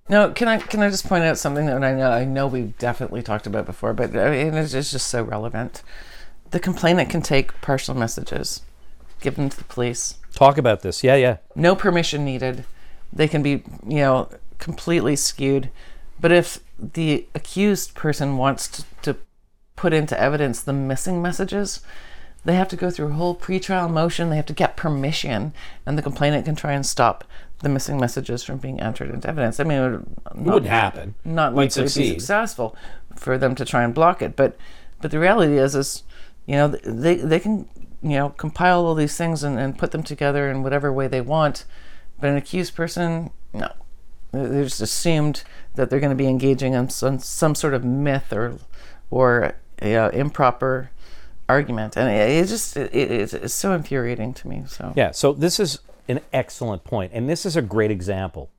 Now, 0.09 0.29
can 0.31 0.49
I 0.49 0.59
can 0.59 0.83
I 0.83 0.91
just 0.91 1.09
point 1.09 1.25
out 1.25 1.39
something 1.39 1.65
that 1.67 1.83
I 1.83 1.95
know 1.95 2.11
I 2.11 2.25
know 2.25 2.47
we've 2.47 2.77
definitely 2.77 3.23
talked 3.23 3.47
about 3.47 3.65
before, 3.65 3.95
but 3.95 4.15
I 4.15 4.31
mean, 4.31 4.55
it's, 4.55 4.73
just 4.73 5.07
so 5.07 5.23
relevant. 5.23 5.83
The 6.51 6.61
complainant 6.61 7.09
can 7.09 7.23
take 7.23 7.59
partial 7.63 7.95
messages, 7.95 8.61
give 9.21 9.37
them 9.37 9.49
to 9.49 9.57
the 9.57 9.65
police. 9.65 10.19
Talk 10.35 10.59
about 10.59 10.83
this. 10.83 11.03
Yeah, 11.03 11.15
yeah. 11.15 11.39
No 11.55 11.75
permission 11.75 12.25
needed. 12.25 12.67
They 13.13 13.29
can 13.29 13.43
be, 13.43 13.63
you 13.87 13.99
know, 13.99 14.29
completely 14.59 15.17
skewed. 15.17 15.71
But 16.21 16.33
if 16.33 16.61
the 16.79 17.27
accused 17.35 17.95
person 17.95 18.37
wants 18.37 18.69
to, 18.69 18.85
to 19.03 19.17
put 19.77 19.93
into 19.93 20.19
evidence 20.19 20.61
the 20.61 20.73
missing 20.73 21.23
messages, 21.23 21.81
they 22.45 22.55
have 22.55 22.69
to 22.69 22.77
go 22.77 22.91
through 22.91 23.09
a 23.09 23.13
whole 23.13 23.35
pretrial 23.35 23.91
motion. 23.91 24.31
They 24.31 24.37
have 24.37 24.47
to 24.47 24.53
get 24.53 24.77
permission, 24.77 25.55
and 25.87 25.97
the 25.97 26.03
complainant 26.03 26.45
can 26.45 26.57
try 26.57 26.73
and 26.73 26.85
stop 26.85 27.25
the 27.61 27.69
missing 27.69 27.99
messages 27.99 28.43
from 28.43 28.59
being 28.59 28.81
entered 28.81 29.11
into 29.11 29.29
evidence. 29.29 29.59
I 29.59 29.65
mean, 29.65 29.79
it 29.79 29.91
would 29.91 30.07
not, 30.35 30.55
would 30.55 30.67
happen. 30.67 31.15
Not 31.25 31.55
likely 31.55 31.89
to 31.89 31.99
be 31.99 32.11
successful 32.11 32.77
for 33.17 33.39
them 33.39 33.55
to 33.55 33.65
try 33.65 33.83
and 33.83 33.95
block 33.95 34.21
it. 34.21 34.37
But 34.37 34.57
but 35.01 35.11
the 35.11 35.19
reality 35.19 35.59
is, 35.59 35.75
is 35.75 36.03
you 36.47 36.57
know, 36.57 36.69
they 36.69 37.17
they 37.17 37.41
can 37.41 37.69
you 38.03 38.17
know 38.17 38.31
compile 38.31 38.85
all 38.85 38.95
these 38.95 39.17
things 39.17 39.43
and, 39.43 39.59
and 39.59 39.79
put 39.79 39.91
them 39.93 40.03
together 40.03 40.51
in 40.51 40.63
whatever 40.63 40.93
way 40.93 41.09
they 41.09 41.23
want. 41.23 41.65
But 42.21 42.31
an 42.31 42.37
accused 42.37 42.77
person, 42.77 43.31
no, 43.53 43.73
they're 44.35 44.65
just 44.65 44.81
assumed 44.81 45.43
that 45.75 45.91
they're 45.91 46.01
going 46.01 46.11
to 46.11 46.17
be 46.17 46.29
engaging 46.29 46.75
in 46.75 46.89
some 46.89 47.19
some 47.19 47.55
sort 47.55 47.75
of 47.75 47.85
myth 47.85 48.33
or 48.33 48.59
or 49.11 49.55
you 49.83 49.91
know, 49.91 50.09
improper 50.09 50.91
argument, 51.49 51.97
and 51.97 52.09
it, 52.11 52.45
it 52.45 52.49
just 52.49 52.77
it, 52.77 52.95
it's, 52.95 53.35
it's 53.35 53.55
so 53.55 53.73
infuriating 53.73 54.35
to 54.35 54.49
me. 54.49 54.65
So 54.67 54.93
yeah, 54.97 55.11
so 55.11 55.33
this 55.33 55.61
is 55.61 55.81
an 56.09 56.21
excellent 56.33 56.85
point, 56.85 57.13
and 57.15 57.29
this 57.29 57.47
is 57.47 57.57
a 57.57 57.63
great 57.63 57.91
example. 57.91 58.51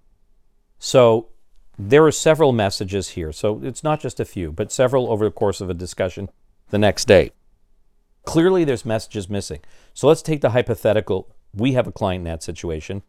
So 0.79 1.29
there 1.77 2.05
are 2.05 2.11
several 2.11 2.51
messages 2.51 3.09
here. 3.09 3.31
So 3.31 3.61
it's 3.63 3.83
not 3.83 3.99
just 3.99 4.19
a 4.19 4.25
few, 4.25 4.51
but 4.51 4.71
several 4.71 5.11
over 5.11 5.25
the 5.25 5.31
course 5.31 5.61
of 5.61 5.69
a 5.69 5.73
discussion 5.73 6.29
the 6.69 6.77
next 6.77 7.05
day. 7.05 7.31
Clearly, 8.23 8.63
there's 8.63 8.85
messages 8.85 9.29
missing. 9.29 9.59
So 9.93 10.07
let's 10.07 10.21
take 10.21 10.41
the 10.41 10.51
hypothetical 10.51 11.35
we 11.55 11.73
have 11.73 11.87
a 11.87 11.91
client 11.91 12.21
in 12.21 12.25
that 12.25 12.43
situation. 12.43 13.01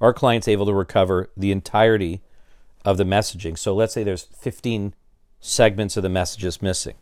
Our 0.00 0.12
client's 0.12 0.48
able 0.48 0.66
to 0.66 0.74
recover 0.74 1.30
the 1.36 1.52
entirety 1.52 2.20
of 2.84 2.96
the 2.96 3.04
messaging. 3.04 3.58
So 3.58 3.74
let's 3.74 3.94
say 3.94 4.04
there's 4.04 4.24
15 4.24 4.94
segments 5.40 5.96
of 5.96 6.02
the 6.02 6.08
messages 6.08 6.60
missing. 6.60 6.94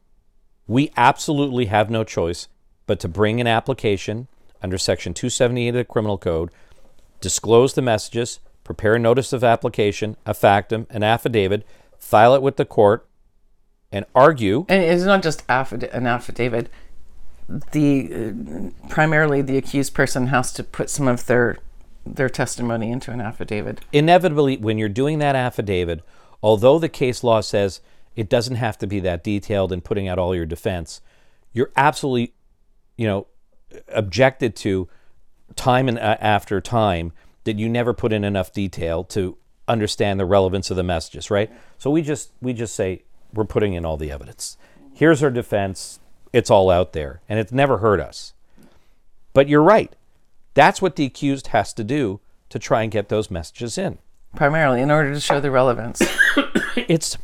We 0.67 0.93
absolutely 0.97 1.67
have 1.67 1.91
no 1.91 2.05
choice 2.05 2.49
but 2.87 3.01
to 3.01 3.09
bring 3.09 3.41
an 3.41 3.47
application 3.47 4.29
under 4.63 4.79
Section 4.79 5.15
278 5.15 5.69
of 5.69 5.75
the 5.75 5.85
Criminal 5.85 6.19
Code, 6.19 6.51
disclose 7.21 7.75
the 7.75 7.83
messages, 7.83 8.41
prepare 8.65 8.95
a 8.95 8.99
notice 8.99 9.33
of 9.33 9.43
application, 9.43 10.17
a 10.25 10.35
factum, 10.35 10.87
an 10.91 11.03
affidavit, 11.03 11.67
file 11.99 12.35
it 12.35 12.43
with 12.43 12.57
the 12.57 12.65
court, 12.65 13.07
and 13.91 14.07
argue. 14.15 14.65
And 14.69 14.83
it's 14.83 15.05
not 15.05 15.23
just 15.23 15.47
affid- 15.49 15.93
an 15.93 16.07
affidavit. 16.07 16.69
The 17.73 18.15
uh, 18.15 18.89
primarily 18.89 19.43
the 19.43 19.59
accused 19.59 19.95
person 19.95 20.29
has 20.29 20.53
to 20.55 20.65
put 20.65 20.89
some 20.89 21.09
of 21.09 21.27
their 21.27 21.59
their 22.05 22.29
testimony 22.29 22.91
into 22.91 23.11
an 23.11 23.21
affidavit. 23.21 23.81
Inevitably, 23.93 24.57
when 24.59 24.79
you're 24.79 24.89
doing 24.89 25.19
that 25.19 25.37
affidavit, 25.37 26.03
although 26.43 26.79
the 26.79 26.89
case 26.89 27.23
law 27.23 27.41
says 27.41 27.81
it 28.17 28.29
doesn't 28.29 28.57
have 28.57 28.77
to 28.79 28.87
be 28.87 29.01
that 29.01 29.25
detailed 29.25 29.73
in 29.73 29.81
putting 29.81 30.09
out 30.09 30.19
all 30.19 30.35
your 30.35 30.47
defense, 30.47 31.01
you're 31.53 31.71
absolutely, 31.77 32.35
you 32.97 33.07
know, 33.07 33.27
objected 33.89 34.55
to 34.57 34.89
time 35.57 35.89
and 35.89 35.99
uh, 35.99 36.17
after 36.21 36.61
time 36.61 37.13
that 37.45 37.59
you 37.59 37.69
never 37.69 37.93
put 37.93 38.13
in 38.13 38.25
enough 38.25 38.53
detail 38.53 39.05
to 39.05 39.37
understand 39.69 40.19
the 40.19 40.27
relevance 40.27 40.71
of 40.71 40.77
the 40.77 40.83
messages, 40.83 41.31
right? 41.31 41.51
So 41.79 41.91
we 41.91 42.03
just 42.03 42.33
we 42.41 42.53
just 42.53 42.75
say 42.75 43.05
we're 43.33 43.45
putting 43.45 43.75
in 43.75 43.85
all 43.85 43.97
the 43.97 44.11
evidence. 44.11 44.57
Here's 44.95 45.23
our 45.23 45.31
defense. 45.31 46.01
It's 46.33 46.51
all 46.51 46.71
out 46.71 46.93
there, 46.93 47.21
and 47.29 47.39
it's 47.39 47.53
never 47.53 47.79
hurt 47.79 48.01
us. 48.01 48.35
But 49.33 49.49
you're 49.49 49.63
right. 49.63 49.95
That's 50.55 50.83
what 50.83 50.97
the 50.97 51.05
accused 51.05 51.49
has 51.49 51.73
to 51.75 51.85
do 51.85 52.21
to 52.51 52.59
try 52.59 52.83
and 52.83 52.93
get 52.93 53.09
those 53.09 53.31
messages 53.31 53.79
in. 53.79 53.99
Primarily, 54.37 54.81
in 54.81 54.91
order 54.91 55.13
to 55.13 55.21
show 55.21 55.41
the 55.41 55.51
relevance. 55.51 56.03
It's 56.75 57.19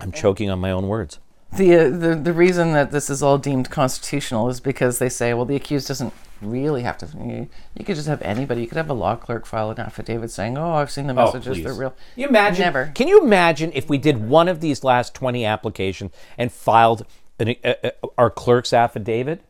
I'm 0.00 0.12
choking 0.12 0.50
on 0.50 0.60
my 0.60 0.70
own 0.70 0.86
words. 0.86 1.18
The, 1.56 1.74
uh, 1.74 1.90
the 1.90 2.14
the 2.14 2.32
reason 2.32 2.72
that 2.74 2.92
this 2.92 3.10
is 3.10 3.22
all 3.24 3.38
deemed 3.38 3.70
constitutional 3.70 4.48
is 4.48 4.60
because 4.60 5.00
they 5.00 5.08
say, 5.08 5.34
well, 5.34 5.44
the 5.44 5.56
accused 5.56 5.88
doesn't 5.88 6.12
really 6.40 6.82
have 6.82 6.98
to. 6.98 7.06
You, 7.18 7.48
you 7.74 7.84
could 7.84 7.96
just 7.96 8.06
have 8.08 8.22
anybody. 8.22 8.62
You 8.62 8.66
could 8.68 8.76
have 8.76 8.90
a 8.90 8.94
law 8.94 9.16
clerk 9.16 9.46
file 9.46 9.70
an 9.70 9.80
affidavit 9.80 10.30
saying, 10.30 10.56
"Oh, 10.58 10.74
I've 10.74 10.90
seen 10.90 11.06
the 11.06 11.14
messages. 11.14 11.62
They're 11.62 11.72
real." 11.72 11.94
You 12.16 12.28
imagine? 12.28 12.60
Never. 12.64 12.92
Can 12.94 13.08
you 13.08 13.22
imagine 13.22 13.72
if 13.74 13.88
we 13.88 13.98
did 13.98 14.28
one 14.28 14.48
of 14.48 14.60
these 14.60 14.84
last 14.84 15.14
twenty 15.14 15.44
applications 15.44 16.12
and 16.36 16.52
filed 16.52 17.06
an, 17.38 17.56
uh, 17.64 17.74
uh, 17.82 17.90
our 18.16 18.30
clerk's 18.30 18.72
affidavit? 18.72 19.42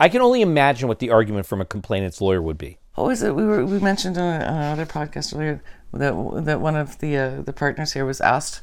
I 0.00 0.08
can 0.08 0.20
only 0.20 0.42
imagine 0.42 0.88
what 0.88 1.00
the 1.00 1.10
argument 1.10 1.46
from 1.46 1.60
a 1.60 1.64
complainant's 1.64 2.20
lawyer 2.20 2.40
would 2.40 2.58
be. 2.58 2.78
What 2.94 3.08
was 3.08 3.22
it? 3.22 3.34
We 3.34 3.44
were 3.44 3.64
we 3.64 3.78
mentioned 3.78 4.18
on 4.18 4.40
another 4.40 4.86
podcast 4.86 5.34
earlier 5.34 5.62
that 5.92 6.44
that 6.44 6.60
one 6.60 6.76
of 6.76 6.98
the 6.98 7.16
uh, 7.16 7.42
the 7.42 7.52
partners 7.52 7.92
here 7.92 8.04
was 8.04 8.20
asked 8.20 8.60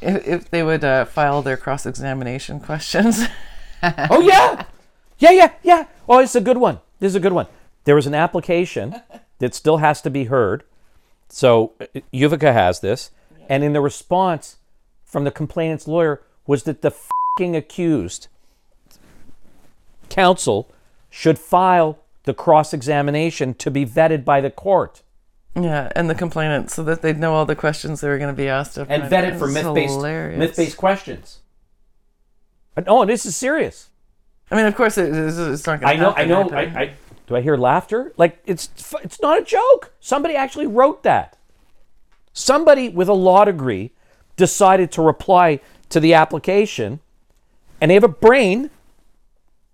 if, 0.00 0.26
if 0.26 0.50
they 0.50 0.62
would 0.62 0.84
uh, 0.84 1.04
file 1.04 1.42
their 1.42 1.56
cross 1.56 1.86
examination 1.86 2.60
questions. 2.70 3.24
oh 3.82 4.20
yeah, 4.20 4.64
yeah, 5.18 5.30
yeah, 5.30 5.52
yeah. 5.62 5.86
Oh, 6.08 6.18
it's 6.18 6.34
a 6.34 6.40
good 6.40 6.58
one. 6.58 6.80
This 7.00 7.10
is 7.10 7.16
a 7.16 7.20
good 7.20 7.32
one. 7.32 7.46
There 7.84 7.94
was 7.94 8.06
an 8.06 8.14
application 8.14 9.00
that 9.38 9.54
still 9.54 9.78
has 9.78 10.02
to 10.02 10.10
be 10.10 10.24
heard. 10.24 10.64
So 11.28 11.72
uh, 11.80 12.00
Uvica 12.12 12.52
has 12.52 12.80
this, 12.80 13.10
and 13.48 13.62
in 13.62 13.72
the 13.72 13.80
response 13.80 14.56
from 15.04 15.24
the 15.24 15.30
complainant's 15.30 15.88
lawyer 15.88 16.22
was 16.46 16.64
that 16.64 16.82
the 16.82 16.94
fing 17.38 17.56
accused 17.56 18.28
counsel 20.08 20.70
should 21.10 21.38
file 21.38 21.98
the 22.24 22.34
cross 22.34 22.74
examination 22.74 23.54
to 23.54 23.70
be 23.70 23.86
vetted 23.86 24.24
by 24.24 24.40
the 24.40 24.50
court. 24.50 25.02
Yeah, 25.54 25.90
and 25.96 26.08
the 26.08 26.14
complainant, 26.14 26.70
so 26.70 26.82
that 26.84 27.02
they'd 27.02 27.18
know 27.18 27.34
all 27.34 27.46
the 27.46 27.56
questions 27.56 28.00
they 28.00 28.08
were 28.08 28.18
going 28.18 28.34
to 28.34 28.36
be 28.36 28.48
asked 28.48 28.76
of 28.76 28.90
and 28.90 29.04
vetted 29.04 29.38
for 29.38 29.46
myth-based 29.48 30.00
myth-based 30.38 30.76
questions. 30.76 31.38
But, 32.74 32.84
oh, 32.86 33.04
this 33.04 33.26
is 33.26 33.34
serious. 33.34 33.88
I 34.50 34.56
mean, 34.56 34.66
of 34.66 34.74
course, 34.76 34.96
it, 34.98 35.14
it's, 35.14 35.36
it's 35.36 35.66
not 35.66 35.84
I 35.84 35.96
going 35.96 35.96
to 35.96 36.02
know. 36.02 36.14
I 36.14 36.24
know. 36.24 36.50
I, 36.50 36.60
I 36.60 36.92
do. 37.26 37.36
I 37.36 37.40
hear 37.40 37.56
laughter. 37.56 38.12
Like 38.16 38.40
it's 38.46 38.70
it's 39.02 39.20
not 39.20 39.38
a 39.38 39.42
joke. 39.42 39.92
Somebody 40.00 40.34
actually 40.34 40.66
wrote 40.66 41.02
that. 41.02 41.36
Somebody 42.32 42.88
with 42.88 43.08
a 43.08 43.14
law 43.14 43.44
degree 43.44 43.92
decided 44.36 44.90
to 44.92 45.02
reply 45.02 45.60
to 45.90 46.00
the 46.00 46.14
application, 46.14 47.00
and 47.80 47.90
they 47.90 47.94
have 47.94 48.04
a 48.04 48.08
brain. 48.08 48.70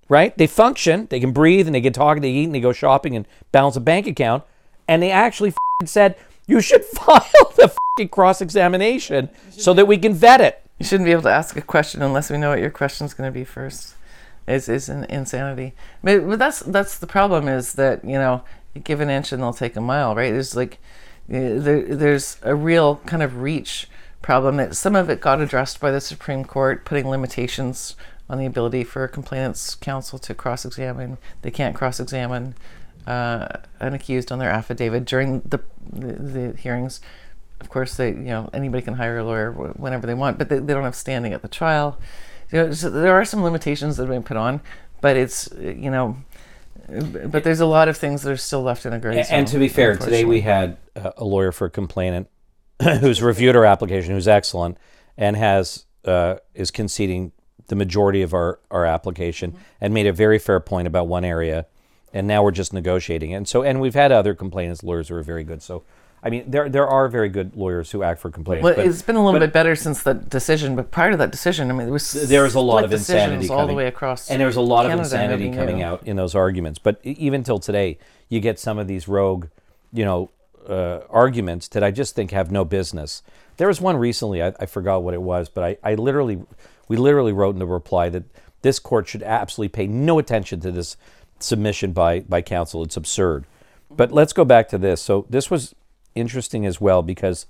Right? 0.08 0.36
They 0.36 0.46
function. 0.46 1.06
They 1.10 1.20
can 1.20 1.32
breathe, 1.32 1.66
and 1.66 1.74
they 1.74 1.80
can 1.80 1.92
talk, 1.92 2.16
and 2.16 2.24
they 2.24 2.30
eat, 2.30 2.44
and 2.44 2.54
they 2.54 2.60
go 2.60 2.72
shopping, 2.72 3.16
and 3.16 3.26
balance 3.52 3.76
a 3.76 3.80
bank 3.80 4.06
account. 4.06 4.44
And 4.86 5.02
they 5.02 5.10
actually 5.10 5.54
said 5.84 6.16
you 6.46 6.60
should 6.60 6.84
file 6.96 7.52
the 7.56 7.64
f***ing 7.64 8.08
cross 8.08 8.40
examination 8.40 9.30
so 9.50 9.72
that 9.74 9.86
we 9.86 9.98
can 9.98 10.12
vet 10.12 10.40
it. 10.40 10.60
You 10.78 10.86
shouldn't 10.86 11.06
be 11.06 11.12
able 11.12 11.22
to 11.22 11.30
ask 11.30 11.56
a 11.56 11.62
question 11.62 12.02
unless 12.02 12.30
we 12.30 12.38
know 12.38 12.50
what 12.50 12.58
your 12.58 12.70
question 12.70 13.06
is 13.06 13.14
going 13.14 13.28
to 13.28 13.38
be 13.38 13.44
first. 13.44 13.94
Is 14.46 14.68
is 14.68 14.90
an 14.90 15.04
insanity. 15.04 15.72
But, 16.02 16.28
but 16.28 16.38
that's 16.38 16.60
that's 16.60 16.98
the 16.98 17.06
problem 17.06 17.48
is 17.48 17.74
that 17.74 18.04
you 18.04 18.18
know 18.18 18.44
you 18.74 18.82
give 18.82 19.00
an 19.00 19.08
inch 19.08 19.32
and 19.32 19.42
they'll 19.42 19.54
take 19.54 19.74
a 19.74 19.80
mile, 19.80 20.14
right? 20.14 20.32
There's 20.32 20.54
like 20.54 20.78
uh, 21.30 21.56
there, 21.58 21.82
there's 21.82 22.36
a 22.42 22.54
real 22.54 22.96
kind 23.06 23.22
of 23.22 23.40
reach 23.40 23.88
problem 24.20 24.56
that 24.56 24.76
some 24.76 24.96
of 24.96 25.08
it 25.08 25.20
got 25.20 25.40
addressed 25.40 25.80
by 25.80 25.90
the 25.90 26.00
Supreme 26.00 26.44
Court, 26.44 26.84
putting 26.84 27.08
limitations 27.08 27.96
on 28.34 28.40
the 28.40 28.46
ability 28.46 28.82
for 28.82 29.04
a 29.04 29.08
complainant's 29.08 29.76
counsel 29.76 30.18
to 30.18 30.34
cross-examine. 30.34 31.18
They 31.42 31.52
can't 31.52 31.74
cross-examine 31.74 32.56
uh, 33.06 33.46
an 33.78 33.94
accused 33.94 34.32
on 34.32 34.40
their 34.40 34.50
affidavit 34.50 35.04
during 35.04 35.40
the, 35.42 35.60
the 35.92 36.12
the 36.14 36.56
hearings. 36.56 37.00
Of 37.60 37.68
course, 37.68 37.96
they 37.96 38.08
you 38.08 38.32
know 38.34 38.50
anybody 38.52 38.82
can 38.82 38.94
hire 38.94 39.18
a 39.18 39.24
lawyer 39.24 39.52
whenever 39.52 40.06
they 40.06 40.14
want, 40.14 40.38
but 40.38 40.48
they, 40.48 40.58
they 40.58 40.74
don't 40.74 40.82
have 40.82 40.96
standing 40.96 41.32
at 41.32 41.42
the 41.42 41.48
trial. 41.48 41.98
You 42.50 42.58
know, 42.58 42.72
so 42.72 42.90
there 42.90 43.14
are 43.14 43.24
some 43.24 43.42
limitations 43.42 43.96
that 43.96 44.04
have 44.04 44.10
been 44.10 44.24
put 44.24 44.36
on, 44.36 44.60
but 45.00 45.16
it's 45.16 45.48
you 45.60 45.90
know, 45.90 46.16
but 46.88 47.44
there's 47.44 47.60
a 47.60 47.66
lot 47.66 47.88
of 47.88 47.96
things 47.96 48.22
that 48.22 48.32
are 48.32 48.36
still 48.36 48.62
left 48.62 48.84
in 48.84 48.92
a 48.92 48.98
gray 48.98 49.22
zone. 49.22 49.38
And 49.38 49.46
to 49.48 49.58
be 49.58 49.68
fair, 49.68 49.96
today 49.96 50.24
we 50.24 50.40
had 50.40 50.76
a 50.96 51.24
lawyer 51.24 51.52
for 51.52 51.66
a 51.66 51.70
complainant 51.70 52.28
who's 52.82 53.22
reviewed 53.22 53.54
our 53.54 53.64
application, 53.64 54.12
who's 54.12 54.28
excellent, 54.28 54.78
and 55.16 55.36
has 55.36 55.84
uh, 56.04 56.36
is 56.54 56.72
conceding 56.72 57.32
the 57.68 57.76
majority 57.76 58.22
of 58.22 58.34
our 58.34 58.58
our 58.70 58.84
application, 58.84 59.54
and 59.80 59.94
made 59.94 60.06
a 60.06 60.12
very 60.12 60.38
fair 60.38 60.60
point 60.60 60.86
about 60.86 61.08
one 61.08 61.24
area, 61.24 61.66
and 62.12 62.26
now 62.26 62.42
we're 62.42 62.50
just 62.50 62.72
negotiating. 62.72 63.32
And 63.34 63.48
so, 63.48 63.62
and 63.62 63.80
we've 63.80 63.94
had 63.94 64.12
other 64.12 64.34
complainants 64.34 64.82
lawyers 64.82 65.08
who 65.08 65.16
are 65.16 65.22
very 65.22 65.44
good. 65.44 65.62
So, 65.62 65.82
I 66.22 66.30
mean, 66.30 66.50
there 66.50 66.68
there 66.68 66.86
are 66.86 67.08
very 67.08 67.28
good 67.28 67.56
lawyers 67.56 67.90
who 67.90 68.02
act 68.02 68.20
for 68.20 68.30
complainants. 68.30 68.64
Well, 68.64 68.76
but 68.76 68.86
it's 68.86 69.02
been 69.02 69.16
a 69.16 69.24
little 69.24 69.40
bit 69.40 69.52
better 69.52 69.74
since 69.74 70.02
that 70.02 70.28
decision, 70.28 70.76
but 70.76 70.90
prior 70.90 71.10
to 71.10 71.16
that 71.16 71.30
decision, 71.30 71.70
I 71.70 71.74
mean, 71.74 71.86
there 71.86 71.92
was 71.92 72.12
there 72.12 72.42
was 72.42 72.54
a 72.54 72.60
lot 72.60 72.84
of 72.84 72.92
insanity 72.92 73.36
decisions 73.36 73.50
all 73.50 73.66
the 73.66 73.74
way 73.74 73.86
across, 73.86 74.30
and 74.30 74.40
there 74.40 74.46
was 74.46 74.56
a 74.56 74.60
lot 74.60 74.82
Canada 74.82 75.00
of 75.00 75.04
insanity 75.06 75.50
coming 75.52 75.82
out 75.82 76.06
in 76.06 76.16
those 76.16 76.34
arguments. 76.34 76.78
But 76.78 77.00
even 77.02 77.42
till 77.42 77.58
today, 77.58 77.98
you 78.28 78.40
get 78.40 78.58
some 78.58 78.78
of 78.78 78.86
these 78.86 79.08
rogue, 79.08 79.48
you 79.92 80.04
know, 80.04 80.30
uh, 80.68 81.00
arguments 81.10 81.68
that 81.68 81.82
I 81.82 81.90
just 81.90 82.14
think 82.14 82.30
have 82.30 82.50
no 82.50 82.64
business. 82.64 83.22
There 83.56 83.68
was 83.68 83.80
one 83.80 83.96
recently, 83.96 84.42
I, 84.42 84.52
I 84.58 84.66
forgot 84.66 85.02
what 85.02 85.14
it 85.14 85.22
was, 85.22 85.48
but 85.48 85.64
I, 85.64 85.92
I 85.92 85.94
literally, 85.94 86.42
we 86.88 86.96
literally 86.96 87.32
wrote 87.32 87.54
in 87.54 87.58
the 87.58 87.66
reply 87.66 88.08
that 88.10 88.24
this 88.62 88.78
court 88.78 89.08
should 89.08 89.22
absolutely 89.22 89.68
pay 89.68 89.86
no 89.86 90.18
attention 90.18 90.60
to 90.60 90.70
this 90.72 90.96
submission 91.38 91.92
by 91.92 92.20
by 92.20 92.42
counsel. 92.42 92.82
It's 92.82 92.96
absurd. 92.96 93.44
But 93.90 94.12
let's 94.12 94.32
go 94.32 94.44
back 94.44 94.68
to 94.70 94.78
this. 94.78 95.00
So 95.00 95.26
this 95.28 95.50
was 95.50 95.74
interesting 96.14 96.66
as 96.66 96.80
well 96.80 97.02
because 97.02 97.46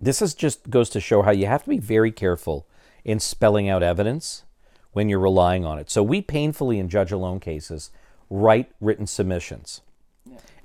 this 0.00 0.20
is 0.20 0.34
just 0.34 0.70
goes 0.70 0.90
to 0.90 1.00
show 1.00 1.22
how 1.22 1.30
you 1.30 1.46
have 1.46 1.64
to 1.64 1.70
be 1.70 1.78
very 1.78 2.10
careful 2.10 2.66
in 3.04 3.20
spelling 3.20 3.68
out 3.68 3.82
evidence 3.82 4.44
when 4.92 5.08
you're 5.08 5.18
relying 5.18 5.64
on 5.64 5.78
it. 5.78 5.90
So 5.90 6.02
we 6.02 6.22
painfully 6.22 6.78
in 6.78 6.88
judge 6.88 7.12
alone 7.12 7.40
cases 7.40 7.90
write 8.30 8.70
written 8.80 9.06
submissions. 9.06 9.82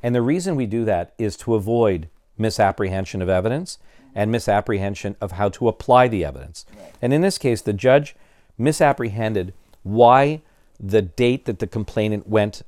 And 0.02 0.16
the 0.16 0.22
reason 0.22 0.56
we 0.56 0.66
do 0.66 0.86
that 0.86 1.14
is 1.18 1.36
to 1.38 1.56
avoid 1.56 2.08
misapprehension 2.38 3.22
of 3.22 3.30
evidence 3.30 3.78
and 4.16 4.32
misapprehension 4.32 5.16
of 5.22 5.34
how 5.34 5.50
to 5.50 5.68
apply 5.68 6.08
the 6.08 6.26
evidence. 6.26 6.66
And 7.02 7.14
in 7.14 7.22
this 7.22 7.38
case, 7.38 7.62
the 7.62 7.74
judge 7.74 8.16
misapprehended 8.58 9.54
why 9.84 10.42
the 10.80 11.02
date 11.02 11.46
that 11.46 11.60
the 11.60 11.68
complainant 11.68 12.28
went 12.28 12.64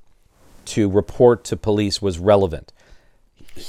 to 0.65 0.89
report 0.89 1.43
to 1.45 1.57
police 1.57 2.01
was 2.01 2.19
relevant. 2.19 2.71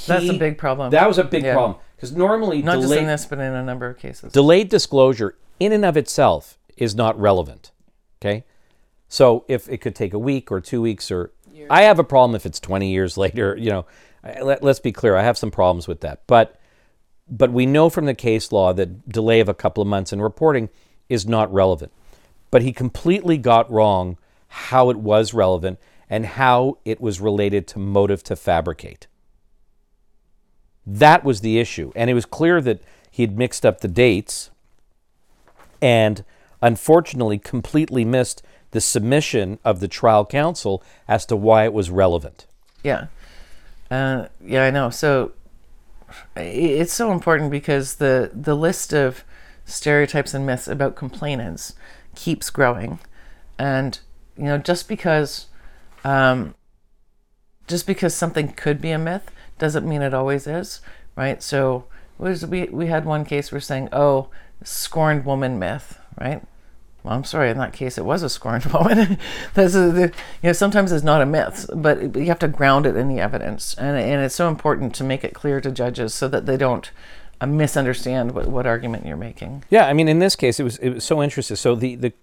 That's 0.07 0.29
a 0.29 0.33
big 0.37 0.57
problem. 0.57 0.91
That 0.91 1.07
was 1.07 1.17
a 1.17 1.23
big 1.23 1.43
Yeah. 1.43 1.53
problem 1.53 1.77
because 1.95 2.11
normally 2.13 2.61
not 2.61 2.79
just 2.79 2.93
in 2.93 3.07
this, 3.07 3.25
but 3.25 3.39
in 3.39 3.53
a 3.53 3.63
number 3.63 3.87
of 3.89 3.97
cases. 3.97 4.31
delayed 4.31 4.69
disclosure 4.69 5.35
in 5.59 5.71
and 5.71 5.83
of 5.83 5.97
itself 5.97 6.57
is 6.77 6.95
not 6.95 7.19
relevant. 7.19 7.71
Okay, 8.21 8.45
so 9.09 9.43
if 9.47 9.67
it 9.67 9.79
could 9.79 9.95
take 9.95 10.13
a 10.13 10.19
week 10.19 10.51
or 10.51 10.61
two 10.61 10.81
weeks 10.81 11.11
or 11.11 11.31
I 11.69 11.83
have 11.83 11.99
a 11.99 12.03
problem 12.03 12.35
if 12.35 12.45
it's 12.45 12.59
20 12.59 12.89
years 12.91 13.17
later. 13.25 13.55
You 13.57 13.69
know, 13.69 13.85
let, 14.41 14.63
let's 14.63 14.79
be 14.79 14.91
clear. 14.91 15.15
I 15.15 15.23
have 15.23 15.37
some 15.37 15.51
problems 15.51 15.87
with 15.87 16.01
that, 16.01 16.21
but 16.27 16.59
but 17.33 17.51
we 17.51 17.65
know 17.65 17.89
from 17.89 18.05
the 18.05 18.13
case 18.13 18.51
law 18.51 18.73
that 18.73 19.09
delay 19.09 19.39
of 19.39 19.49
a 19.49 19.55
couple 19.55 19.81
of 19.81 19.87
months 19.87 20.13
in 20.13 20.21
reporting 20.21 20.69
is 21.09 21.27
not 21.27 21.51
relevant. 21.51 21.91
But 22.51 22.61
he 22.61 22.71
completely 22.71 23.39
got 23.39 23.69
wrong 23.71 24.19
how 24.47 24.91
it 24.91 24.97
was 24.97 25.33
relevant 25.33 25.79
and 26.07 26.27
how 26.27 26.77
it 26.85 27.01
was 27.01 27.19
related 27.19 27.65
to 27.69 27.79
motive 27.79 28.23
to 28.25 28.35
fabricate. 28.35 29.07
That 30.85 31.23
was 31.23 31.41
the 31.41 31.59
issue. 31.59 31.91
And 31.95 32.07
it 32.07 32.13
was 32.13 32.25
clear 32.25 32.61
that 32.61 32.81
he 33.09 33.23
had 33.23 33.35
mixed 33.35 33.65
up 33.65 33.81
the 33.81 33.87
dates 33.87 34.51
and 35.81 36.23
unfortunately 36.61 37.39
completely 37.39 38.05
missed 38.05 38.43
the 38.71 38.81
submission 38.81 39.57
of 39.65 39.79
the 39.79 39.87
trial 39.87 40.23
counsel 40.25 40.83
as 41.07 41.25
to 41.25 41.35
why 41.35 41.63
it 41.63 41.73
was 41.73 41.89
relevant. 41.89 42.45
Yeah. 42.83 43.07
Uh, 43.89 44.27
yeah, 44.45 44.65
I 44.65 44.69
know. 44.69 44.91
So 44.91 45.31
it's 46.35 46.93
so 46.93 47.11
important 47.11 47.51
because 47.51 47.95
the 47.95 48.31
the 48.33 48.55
list 48.55 48.93
of 48.93 49.23
stereotypes 49.65 50.33
and 50.33 50.45
myths 50.45 50.67
about 50.67 50.95
complainants 50.95 51.73
keeps 52.15 52.49
growing, 52.49 52.99
and 53.57 53.99
you 54.37 54.45
know 54.45 54.57
just 54.57 54.87
because 54.87 55.47
um, 56.03 56.55
just 57.67 57.87
because 57.87 58.13
something 58.13 58.49
could 58.49 58.81
be 58.81 58.91
a 58.91 58.97
myth 58.97 59.31
doesn't 59.57 59.87
mean 59.87 60.01
it 60.01 60.13
always 60.13 60.47
is, 60.47 60.81
right? 61.15 61.41
So 61.41 61.85
was 62.17 62.45
we 62.45 62.65
we 62.65 62.87
had 62.87 63.05
one 63.05 63.25
case 63.25 63.51
we're 63.51 63.59
saying, 63.59 63.89
oh, 63.91 64.29
scorned 64.63 65.25
woman 65.25 65.59
myth, 65.59 65.99
right? 66.19 66.43
Well, 67.03 67.15
I'm 67.15 67.25
sorry. 67.25 67.49
In 67.49 67.57
that 67.57 67.73
case, 67.73 67.97
it 67.97 68.05
was 68.05 68.23
a 68.23 68.29
scorned 68.29 68.65
a, 69.75 69.89
the, 69.91 70.11
you 70.41 70.49
know 70.49 70.53
sometimes 70.53 70.91
it's 70.91 71.03
not 71.03 71.21
a 71.21 71.25
myth, 71.25 71.69
but 71.75 72.15
you 72.15 72.25
have 72.25 72.39
to 72.39 72.47
ground 72.47 72.85
it 72.85 72.95
in 72.95 73.09
the 73.09 73.19
evidence, 73.19 73.75
and 73.75 73.97
and 73.97 74.23
it's 74.23 74.35
so 74.35 74.47
important 74.47 74.95
to 74.95 75.03
make 75.03 75.23
it 75.23 75.33
clear 75.33 75.59
to 75.59 75.71
judges 75.71 76.13
so 76.13 76.27
that 76.29 76.45
they 76.45 76.55
don't 76.55 76.91
uh, 77.41 77.45
misunderstand 77.45 78.31
what, 78.31 78.47
what 78.47 78.65
argument 78.65 79.05
you're 79.05 79.17
making. 79.17 79.65
Yeah, 79.69 79.85
I 79.85 79.93
mean, 79.93 80.07
in 80.07 80.19
this 80.19 80.35
case, 80.37 80.59
it 80.59 80.63
was 80.63 80.77
it 80.77 80.89
was 80.89 81.03
so 81.03 81.21
interesting. 81.21 81.57
So 81.57 81.75
the 81.75 81.95
the, 81.95 82.13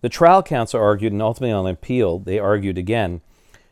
the 0.00 0.08
trial 0.08 0.42
counsel 0.42 0.80
argued, 0.80 1.12
and 1.12 1.22
ultimately 1.22 1.52
on 1.52 1.66
appeal, 1.68 2.18
they 2.18 2.40
argued 2.40 2.76
again 2.76 3.20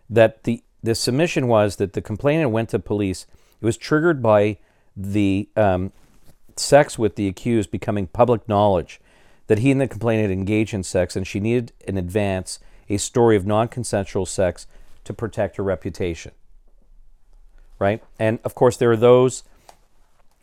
that 0.09 0.45
the 0.45 0.63
the 0.81 0.95
submission 0.95 1.49
was 1.49 1.77
that 1.77 1.93
the 1.93 2.03
complainant 2.03 2.51
went 2.51 2.69
to 2.69 2.79
police. 2.79 3.27
It 3.61 3.65
was 3.65 3.77
triggered 3.77 4.23
by 4.23 4.59
the 4.97 5.49
um, 5.57 5.93
sex 6.57 6.99
with 6.99 7.17
the 7.17 7.27
accused 7.27 7.71
becoming 7.71 8.07
public 8.07 8.49
knowledge 8.49 9.01
that 9.47 9.59
he 9.59 9.71
and 9.71 9.81
the 9.81 9.89
complainant 9.89 10.33
engaged 10.33 10.75
in 10.75 10.83
sex, 10.83 11.17
and 11.17 11.27
she 11.27 11.41
needed 11.41 11.73
in 11.81 11.97
advance 11.97 12.59
a 12.89 12.97
story 12.97 13.37
of 13.37 13.47
non-consensual 13.47 14.27
sex 14.27 14.67
to 15.05 15.13
protect 15.13 15.57
her 15.57 15.63
reputation. 15.63 16.33
Right, 17.79 18.03
and 18.19 18.39
of 18.45 18.55
course 18.55 18.77
there 18.77 18.93
are 18.93 18.97
those 18.97 19.43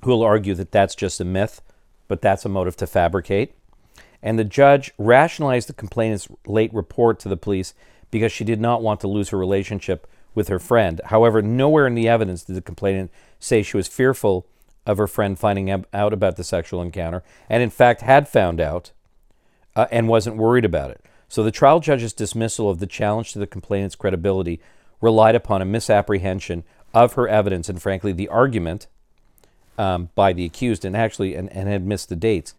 who 0.03 0.11
will 0.11 0.23
argue 0.23 0.53
that 0.55 0.71
that's 0.71 0.95
just 0.95 1.21
a 1.21 1.25
myth, 1.25 1.61
but 2.07 2.21
that's 2.21 2.45
a 2.45 2.49
motive 2.49 2.75
to 2.77 2.87
fabricate. 2.87 3.53
And 4.21 4.37
the 4.37 4.43
judge 4.43 4.91
rationalized 4.97 5.69
the 5.69 5.73
complainant's 5.73 6.27
late 6.45 6.73
report 6.73 7.19
to 7.19 7.29
the 7.29 7.37
police 7.37 7.73
because 8.11 8.31
she 8.31 8.43
did 8.43 8.59
not 8.59 8.81
want 8.81 8.99
to 9.01 9.07
lose 9.07 9.29
her 9.29 9.37
relationship 9.37 10.07
with 10.35 10.47
her 10.49 10.59
friend. 10.59 10.99
However, 11.05 11.41
nowhere 11.41 11.87
in 11.87 11.95
the 11.95 12.09
evidence 12.09 12.43
did 12.43 12.55
the 12.55 12.61
complainant 12.61 13.11
say 13.39 13.63
she 13.63 13.77
was 13.77 13.87
fearful 13.87 14.45
of 14.89 14.97
her 14.97 15.07
friend 15.07 15.37
finding 15.37 15.69
out 15.69 16.13
about 16.13 16.35
the 16.35 16.43
sexual 16.43 16.81
encounter, 16.81 17.21
and 17.47 17.61
in 17.61 17.69
fact 17.69 18.01
had 18.01 18.27
found 18.27 18.59
out 18.59 18.91
uh, 19.75 19.85
and 19.91 20.07
wasn't 20.07 20.35
worried 20.35 20.65
about 20.65 20.89
it. 20.89 21.05
So 21.27 21.43
the 21.43 21.51
trial 21.51 21.79
judge's 21.79 22.11
dismissal 22.11 22.71
of 22.71 22.79
the 22.79 22.87
challenge 22.87 23.31
to 23.33 23.39
the 23.39 23.45
complainant's 23.45 23.95
credibility 23.95 24.59
relied 24.99 25.35
upon 25.35 25.61
a 25.61 25.65
misapprehension 25.65 26.63
of 26.91 27.13
her 27.13 27.27
evidence 27.27 27.69
and, 27.69 27.79
frankly, 27.79 28.11
the 28.11 28.27
argument 28.29 28.87
um, 29.77 30.09
by 30.15 30.33
the 30.33 30.43
accused, 30.43 30.83
and 30.83 30.97
actually, 30.97 31.35
and, 31.35 31.47
and 31.53 31.69
had 31.69 31.85
missed 31.85 32.09
the 32.09 32.15
dates. 32.15 32.55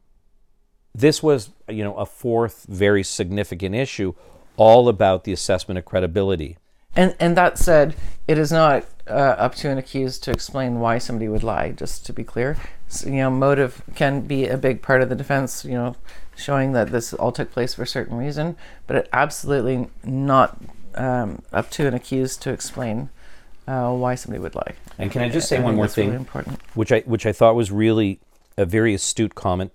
This 0.94 1.20
was, 1.22 1.50
you 1.68 1.82
know, 1.82 1.96
a 1.96 2.06
fourth 2.06 2.64
very 2.68 3.02
significant 3.02 3.74
issue, 3.74 4.14
all 4.56 4.88
about 4.88 5.24
the 5.24 5.32
assessment 5.32 5.78
of 5.78 5.84
credibility. 5.84 6.56
And 6.96 7.14
and 7.20 7.37
that 7.37 7.59
said, 7.59 7.94
it 8.26 8.38
is 8.38 8.50
not 8.50 8.85
uh, 9.09 9.12
up 9.12 9.55
to 9.57 9.68
an 9.68 9.79
accused 9.79 10.22
to 10.24 10.31
explain 10.31 10.81
why 10.81 10.98
somebody 10.98 11.29
would 11.29 11.42
lie. 11.42 11.70
Just 11.72 12.05
to 12.07 12.12
be 12.12 12.24
clear, 12.24 12.57
so, 12.88 13.09
you 13.09 13.16
know, 13.16 13.31
motive 13.31 13.83
can 13.94 14.22
be 14.22 14.46
a 14.46 14.57
big 14.57 14.83
part 14.83 15.03
of 15.03 15.09
the 15.09 15.14
defense. 15.14 15.64
You 15.64 15.74
know, 15.74 15.96
showing 16.37 16.72
that 16.72 16.90
this 16.90 17.12
all 17.14 17.33
took 17.33 17.53
place 17.53 17.74
for 17.74 17.83
a 17.83 17.87
certain 17.87 18.16
reason, 18.16 18.57
but 18.87 18.96
it 18.96 19.09
absolutely 19.12 19.88
not 20.05 20.59
um, 20.94 21.42
up 21.53 21.70
to 21.70 21.87
an 21.87 21.94
accused 21.94 22.42
to 22.42 22.50
explain 22.50 23.11
uh, 23.68 23.92
why 23.92 24.14
somebody 24.16 24.42
would 24.42 24.55
lie. 24.55 24.74
And 24.98 25.11
can 25.11 25.22
I 25.22 25.29
just 25.29 25.48
say 25.48 25.59
I 25.59 25.61
one 25.61 25.72
think 25.72 25.76
more 25.76 25.87
that's 25.87 25.96
really 25.96 26.11
thing? 26.11 26.16
important. 26.16 26.61
which 26.74 26.92
I 26.92 27.00
which 27.00 27.26
I 27.26 27.33
thought 27.33 27.55
was 27.55 27.70
really 27.70 28.18
a 28.57 28.64
very 28.64 28.94
astute 28.94 29.35
comment 29.35 29.72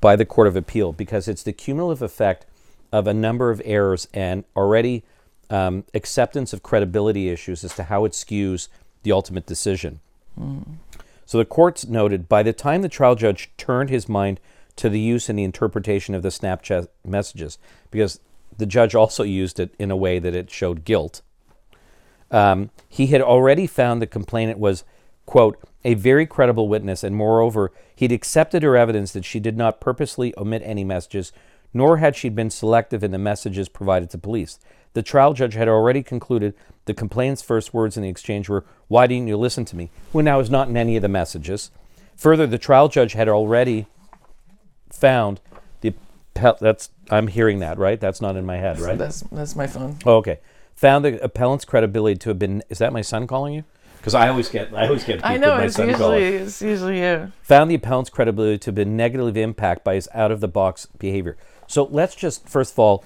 by 0.00 0.16
the 0.16 0.24
Court 0.24 0.46
of 0.46 0.56
Appeal 0.56 0.92
because 0.92 1.28
it's 1.28 1.42
the 1.42 1.52
cumulative 1.52 2.02
effect 2.02 2.46
of 2.92 3.06
a 3.06 3.14
number 3.14 3.50
of 3.50 3.60
errors 3.64 4.06
and 4.14 4.44
already 4.56 5.02
um, 5.52 5.84
acceptance 5.94 6.52
of 6.52 6.62
credibility 6.62 7.28
issues 7.28 7.62
as 7.62 7.74
to 7.74 7.84
how 7.84 8.04
it 8.04 8.12
skews 8.12 8.68
the 9.02 9.12
ultimate 9.12 9.46
decision. 9.46 10.00
So 11.26 11.38
the 11.38 11.44
courts 11.44 11.86
noted 11.86 12.28
by 12.28 12.42
the 12.42 12.52
time 12.52 12.82
the 12.82 12.88
trial 12.88 13.14
judge 13.14 13.50
turned 13.56 13.90
his 13.90 14.08
mind 14.08 14.40
to 14.76 14.88
the 14.88 15.00
use 15.00 15.28
and 15.28 15.38
the 15.38 15.44
interpretation 15.44 16.14
of 16.14 16.22
the 16.22 16.30
Snapchat 16.30 16.88
messages, 17.04 17.58
because 17.90 18.18
the 18.56 18.66
judge 18.66 18.94
also 18.94 19.22
used 19.22 19.60
it 19.60 19.74
in 19.78 19.90
a 19.90 19.96
way 19.96 20.18
that 20.18 20.34
it 20.34 20.50
showed 20.50 20.84
guilt 20.84 21.22
um, 22.32 22.70
he 22.88 23.08
had 23.08 23.20
already 23.20 23.66
found 23.66 24.00
the 24.00 24.06
complainant 24.06 24.58
was, 24.58 24.84
quote, 25.26 25.58
a 25.84 25.94
very 25.94 26.26
credible 26.26 26.66
witness, 26.66 27.04
and 27.04 27.14
moreover, 27.14 27.70
he'd 27.94 28.10
accepted 28.10 28.62
her 28.62 28.76
evidence 28.76 29.12
that 29.12 29.24
she 29.24 29.38
did 29.38 29.56
not 29.56 29.80
purposely 29.80 30.34
omit 30.38 30.62
any 30.64 30.82
messages, 30.82 31.32
nor 31.74 31.98
had 31.98 32.16
she 32.16 32.28
been 32.28 32.50
selective 32.50 33.04
in 33.04 33.10
the 33.10 33.18
messages 33.18 33.68
provided 33.68 34.10
to 34.10 34.18
police. 34.18 34.58
The 34.94 35.02
trial 35.02 35.32
judge 35.32 35.54
had 35.54 35.68
already 35.68 36.02
concluded 36.02 36.54
the 36.84 36.94
complainant's 36.94 37.42
first 37.42 37.72
words 37.72 37.96
in 37.96 38.02
the 38.02 38.08
exchange 38.08 38.48
were, 38.48 38.64
Why 38.88 39.06
didn't 39.06 39.28
you 39.28 39.36
listen 39.36 39.64
to 39.66 39.76
me? 39.76 39.90
When 40.12 40.24
now 40.24 40.40
is 40.40 40.50
not 40.50 40.68
in 40.68 40.76
any 40.76 40.96
of 40.96 41.02
the 41.02 41.08
messages. 41.08 41.70
Further, 42.16 42.46
the 42.46 42.58
trial 42.58 42.88
judge 42.88 43.14
had 43.14 43.28
already 43.28 43.86
found 44.90 45.40
the 45.80 45.94
that's 46.34 46.90
I'm 47.10 47.28
hearing 47.28 47.58
that, 47.60 47.78
right? 47.78 48.00
That's 48.00 48.20
not 48.20 48.36
in 48.36 48.46
my 48.46 48.56
head, 48.56 48.78
right? 48.80 48.98
That's 48.98 49.20
that's 49.32 49.56
my 49.56 49.66
phone. 49.66 49.98
Oh, 50.04 50.16
okay. 50.16 50.40
Found 50.76 51.04
the 51.04 51.22
appellant's 51.22 51.64
credibility 51.64 52.18
to 52.18 52.30
have 52.30 52.38
been. 52.38 52.62
Is 52.68 52.78
that 52.78 52.92
my 52.92 53.02
son 53.02 53.26
calling 53.26 53.54
you? 53.54 53.64
Because 53.98 54.14
I 54.14 54.28
always 54.28 54.48
get 54.48 54.74
I 54.74 54.86
always 54.86 55.04
get. 55.04 55.24
I 55.24 55.36
know 55.36 55.56
my 55.56 55.64
it's 55.64 55.76
son 55.76 55.88
usually 55.88 56.02
calling. 56.02 56.22
it's 56.22 56.62
usually 56.62 57.00
you. 57.00 57.32
Found 57.42 57.70
the 57.70 57.76
appellant's 57.76 58.10
credibility 58.10 58.58
to 58.58 58.66
have 58.66 58.74
been 58.74 58.96
negatively 58.96 59.40
impacted 59.42 59.84
by 59.84 59.94
his 59.94 60.08
out 60.12 60.32
of 60.32 60.40
the 60.40 60.48
box 60.48 60.86
behavior. 60.98 61.36
So 61.66 61.84
let's 61.84 62.14
just 62.14 62.48
first 62.48 62.72
of 62.72 62.78
all, 62.78 63.04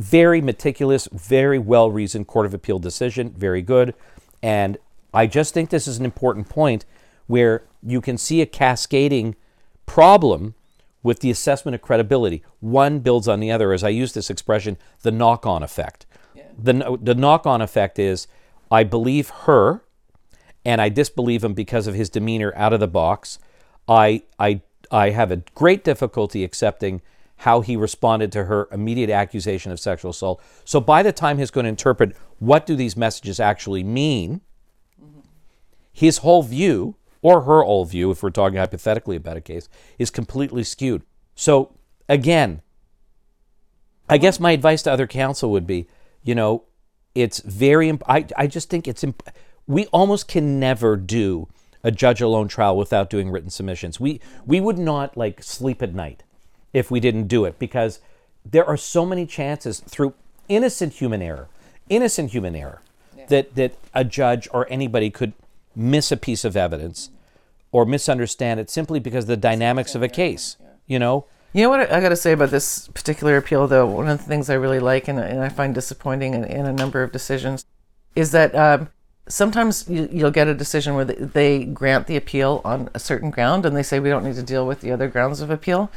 very 0.00 0.40
meticulous, 0.40 1.08
very 1.12 1.58
well 1.58 1.90
reasoned 1.90 2.26
court 2.26 2.46
of 2.46 2.54
appeal 2.54 2.78
decision, 2.78 3.30
very 3.30 3.60
good, 3.60 3.94
and 4.42 4.78
I 5.12 5.26
just 5.26 5.52
think 5.52 5.68
this 5.68 5.86
is 5.86 5.98
an 5.98 6.04
important 6.04 6.48
point 6.48 6.86
where 7.26 7.64
you 7.82 8.00
can 8.00 8.16
see 8.16 8.40
a 8.40 8.46
cascading 8.46 9.36
problem 9.84 10.54
with 11.02 11.20
the 11.20 11.30
assessment 11.30 11.74
of 11.74 11.82
credibility. 11.82 12.42
One 12.60 13.00
builds 13.00 13.28
on 13.28 13.40
the 13.40 13.50
other. 13.50 13.72
As 13.72 13.84
I 13.84 13.88
use 13.90 14.12
this 14.12 14.30
expression, 14.30 14.78
the 15.02 15.10
knock 15.10 15.46
on 15.46 15.62
effect. 15.62 16.06
The, 16.58 16.98
the 17.00 17.14
knock 17.14 17.46
on 17.46 17.60
effect 17.60 17.98
is 17.98 18.26
I 18.70 18.84
believe 18.84 19.30
her 19.30 19.82
and 20.64 20.80
I 20.80 20.88
disbelieve 20.90 21.42
him 21.42 21.54
because 21.54 21.86
of 21.86 21.94
his 21.94 22.10
demeanor 22.10 22.52
out 22.54 22.72
of 22.72 22.80
the 22.80 22.88
box. 22.88 23.38
I, 23.88 24.22
I, 24.38 24.60
I 24.90 25.10
have 25.10 25.30
a 25.30 25.42
great 25.54 25.84
difficulty 25.84 26.44
accepting 26.44 27.00
how 27.40 27.62
he 27.62 27.74
responded 27.74 28.30
to 28.30 28.44
her 28.44 28.68
immediate 28.70 29.08
accusation 29.08 29.72
of 29.72 29.80
sexual 29.80 30.10
assault. 30.10 30.42
So 30.66 30.78
by 30.78 31.02
the 31.02 31.10
time 31.10 31.38
he's 31.38 31.50
going 31.50 31.64
to 31.64 31.70
interpret 31.70 32.14
what 32.38 32.66
do 32.66 32.76
these 32.76 32.98
messages 32.98 33.40
actually 33.40 33.82
mean, 33.82 34.42
his 35.90 36.18
whole 36.18 36.42
view, 36.42 36.96
or 37.22 37.42
her 37.42 37.62
whole 37.62 37.86
view, 37.86 38.10
if 38.10 38.22
we're 38.22 38.28
talking 38.28 38.58
hypothetically 38.58 39.16
about 39.16 39.38
a 39.38 39.40
case, 39.40 39.70
is 39.98 40.10
completely 40.10 40.62
skewed. 40.62 41.02
So 41.34 41.72
again, 42.10 42.60
I 44.06 44.18
guess 44.18 44.38
my 44.38 44.50
advice 44.50 44.82
to 44.82 44.92
other 44.92 45.06
counsel 45.06 45.50
would 45.50 45.66
be, 45.66 45.88
you 46.22 46.34
know, 46.34 46.64
it's 47.14 47.40
very. 47.40 47.88
Imp- 47.88 48.04
I 48.06 48.26
I 48.36 48.48
just 48.48 48.68
think 48.68 48.86
it's. 48.86 49.02
Imp- 49.02 49.22
we 49.66 49.86
almost 49.86 50.28
can 50.28 50.60
never 50.60 50.96
do 50.96 51.48
a 51.82 51.90
judge 51.90 52.20
alone 52.20 52.48
trial 52.48 52.76
without 52.76 53.08
doing 53.08 53.30
written 53.30 53.50
submissions. 53.50 53.98
We 53.98 54.20
we 54.44 54.60
would 54.60 54.78
not 54.78 55.16
like 55.16 55.42
sleep 55.42 55.82
at 55.82 55.94
night 55.94 56.22
if 56.72 56.90
we 56.90 57.00
didn't 57.00 57.26
do 57.26 57.44
it 57.44 57.58
because 57.58 58.00
there 58.44 58.64
are 58.64 58.76
so 58.76 59.04
many 59.04 59.26
chances 59.26 59.80
through 59.80 60.14
innocent 60.48 60.94
human 60.94 61.22
error, 61.22 61.48
innocent 61.88 62.30
human 62.30 62.54
error, 62.56 62.80
that 63.28 63.54
that 63.54 63.74
a 63.94 64.04
judge 64.04 64.48
or 64.52 64.66
anybody 64.70 65.10
could 65.10 65.32
miss 65.76 66.10
a 66.10 66.16
piece 66.16 66.44
of 66.44 66.56
evidence 66.56 67.10
or 67.72 67.84
misunderstand 67.84 68.58
it 68.58 68.68
simply 68.68 68.98
because 68.98 69.24
of 69.24 69.28
the 69.28 69.36
dynamics 69.36 69.94
of 69.94 70.02
a 70.02 70.08
case. 70.08 70.56
You 70.86 70.98
know, 70.98 71.26
You 71.52 71.62
know 71.62 71.70
what 71.70 71.80
I, 71.80 71.98
I 71.98 72.00
got 72.00 72.10
to 72.10 72.16
say 72.16 72.32
about 72.32 72.50
this 72.50 72.88
particular 72.88 73.36
appeal, 73.36 73.66
though? 73.66 73.86
One 73.86 74.08
of 74.08 74.18
the 74.18 74.24
things 74.24 74.50
I 74.50 74.54
really 74.54 74.80
like 74.80 75.08
and, 75.08 75.18
and 75.18 75.40
I 75.40 75.48
find 75.48 75.74
disappointing 75.74 76.34
in, 76.34 76.44
in 76.44 76.66
a 76.66 76.72
number 76.72 77.02
of 77.02 77.12
decisions 77.12 77.64
is 78.16 78.32
that 78.32 78.54
um, 78.54 78.88
sometimes 79.28 79.88
you, 79.88 80.08
you'll 80.12 80.30
get 80.30 80.48
a 80.48 80.54
decision 80.54 80.94
where 80.94 81.04
they, 81.04 81.14
they 81.14 81.64
grant 81.64 82.06
the 82.06 82.16
appeal 82.16 82.60
on 82.64 82.88
a 82.94 82.98
certain 82.98 83.30
ground 83.30 83.66
and 83.66 83.76
they 83.76 83.82
say 83.82 84.00
we 84.00 84.08
don't 84.08 84.24
need 84.24 84.36
to 84.36 84.42
deal 84.42 84.66
with 84.66 84.80
the 84.80 84.90
other 84.90 85.08
grounds 85.08 85.40
of 85.40 85.50
appeal. 85.50 85.90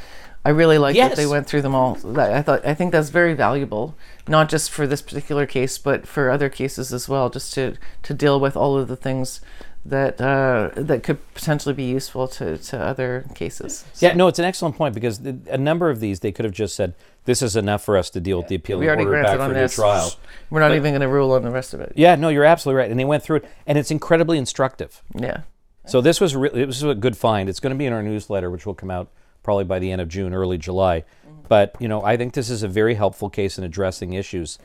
I 0.44 0.50
really 0.50 0.78
like 0.78 0.94
that 0.96 1.16
they 1.16 1.26
went 1.26 1.46
through 1.46 1.62
them 1.62 1.74
all. 1.74 1.96
I 2.18 2.42
thought 2.42 2.66
I 2.66 2.74
think 2.74 2.92
that's 2.92 3.08
very 3.08 3.34
valuable, 3.34 3.94
not 4.28 4.48
just 4.50 4.70
for 4.70 4.86
this 4.86 5.00
particular 5.00 5.46
case, 5.46 5.78
but 5.78 6.06
for 6.06 6.30
other 6.30 6.48
cases 6.48 6.92
as 6.92 7.08
well, 7.08 7.30
just 7.30 7.54
to 7.54 7.76
to 8.02 8.14
deal 8.14 8.38
with 8.38 8.56
all 8.56 8.76
of 8.76 8.88
the 8.88 8.96
things 8.96 9.40
that 9.86 10.20
uh, 10.20 10.70
that 10.76 11.02
could 11.02 11.18
potentially 11.34 11.74
be 11.74 11.84
useful 11.84 12.26
to, 12.26 12.56
to 12.58 12.78
other 12.78 13.26
cases. 13.34 13.84
Yeah, 13.98 14.14
no, 14.14 14.28
it's 14.28 14.38
an 14.38 14.44
excellent 14.44 14.76
point 14.76 14.94
because 14.94 15.18
a 15.18 15.58
number 15.58 15.90
of 15.90 16.00
these 16.00 16.20
they 16.20 16.32
could 16.32 16.44
have 16.44 16.54
just 16.54 16.74
said 16.74 16.94
this 17.24 17.42
is 17.42 17.56
enough 17.56 17.82
for 17.84 17.96
us 17.96 18.10
to 18.10 18.20
deal 18.20 18.38
with 18.38 18.48
the 18.48 18.54
appeal 18.54 18.78
We 18.78 18.88
and 18.88 19.00
order 19.00 19.12
back 19.12 19.24
granted 19.24 19.42
on 19.42 19.50
for 19.50 19.54
this. 19.54 19.74
trial. 19.74 20.12
We're 20.50 20.60
not 20.60 20.72
even 20.74 20.92
going 20.92 21.00
to 21.00 21.08
rule 21.08 21.32
on 21.32 21.42
the 21.42 21.50
rest 21.50 21.74
of 21.74 21.80
it. 21.80 21.92
Yeah, 21.96 22.16
no, 22.16 22.28
you're 22.28 22.44
absolutely 22.44 22.80
right, 22.80 22.90
and 22.90 22.98
they 22.98 23.04
went 23.04 23.22
through 23.22 23.36
it, 23.36 23.44
and 23.66 23.76
it's 23.78 23.90
incredibly 23.90 24.38
instructive. 24.38 25.02
Yeah. 25.14 25.42
So 25.86 26.00
this 26.00 26.20
was 26.20 26.34
re- 26.34 26.50
it 26.52 26.66
was 26.66 26.82
a 26.82 26.94
good 26.94 27.16
find. 27.16 27.48
It's 27.48 27.60
going 27.60 27.74
to 27.74 27.78
be 27.78 27.86
in 27.86 27.92
our 27.92 28.02
newsletter, 28.02 28.50
which 28.50 28.64
will 28.64 28.74
come 28.74 28.90
out 28.90 29.10
probably 29.44 29.62
by 29.64 29.78
the 29.78 29.92
end 29.92 30.00
of 30.00 30.08
June, 30.08 30.34
early 30.34 30.58
July. 30.58 31.04
But 31.48 31.76
you 31.78 31.86
know, 31.86 32.02
I 32.02 32.16
think 32.16 32.34
this 32.34 32.50
is 32.50 32.64
a 32.64 32.68
very 32.68 32.94
helpful 32.94 33.30
case 33.30 33.58
in 33.58 33.62
addressing 33.62 34.14
issues, 34.14 34.58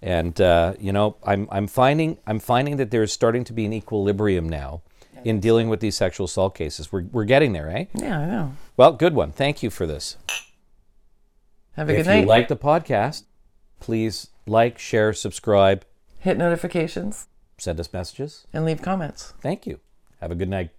and 0.00 0.40
uh, 0.40 0.74
you 0.78 0.92
know, 0.92 1.16
I'm 1.24 1.48
I'm 1.50 1.66
finding 1.66 2.18
I'm 2.26 2.38
finding 2.38 2.76
that 2.76 2.92
there's 2.92 3.12
starting 3.12 3.42
to 3.44 3.52
be 3.52 3.64
an 3.64 3.72
equilibrium 3.72 4.48
now 4.48 4.82
in 5.24 5.40
dealing 5.40 5.68
with 5.68 5.80
these 5.80 5.96
sexual 5.96 6.26
assault 6.26 6.54
cases. 6.54 6.92
We're 6.92 7.06
we're 7.10 7.24
getting 7.24 7.52
there, 7.52 7.68
eh? 7.68 7.86
Yeah, 7.94 8.20
I 8.20 8.26
know. 8.26 8.52
Well, 8.76 8.92
good 8.92 9.14
one. 9.14 9.32
Thank 9.32 9.62
you 9.62 9.70
for 9.70 9.86
this. 9.86 10.16
Have 11.72 11.88
a 11.88 11.92
if 11.92 11.98
good 11.98 12.06
night. 12.06 12.16
If 12.18 12.22
you 12.22 12.28
like 12.28 12.48
the 12.48 12.56
podcast, 12.56 13.24
please 13.80 14.28
like, 14.46 14.78
share, 14.78 15.12
subscribe, 15.12 15.84
Hit 16.18 16.36
notifications 16.36 17.28
send 17.56 17.78
us 17.78 17.92
messages. 17.92 18.46
and 18.52 18.64
leave 18.64 18.82
comments. 18.82 19.34
Thank 19.40 19.66
you. 19.66 19.80
Have 20.20 20.30
a 20.30 20.34
good 20.34 20.48
night. 20.48 20.70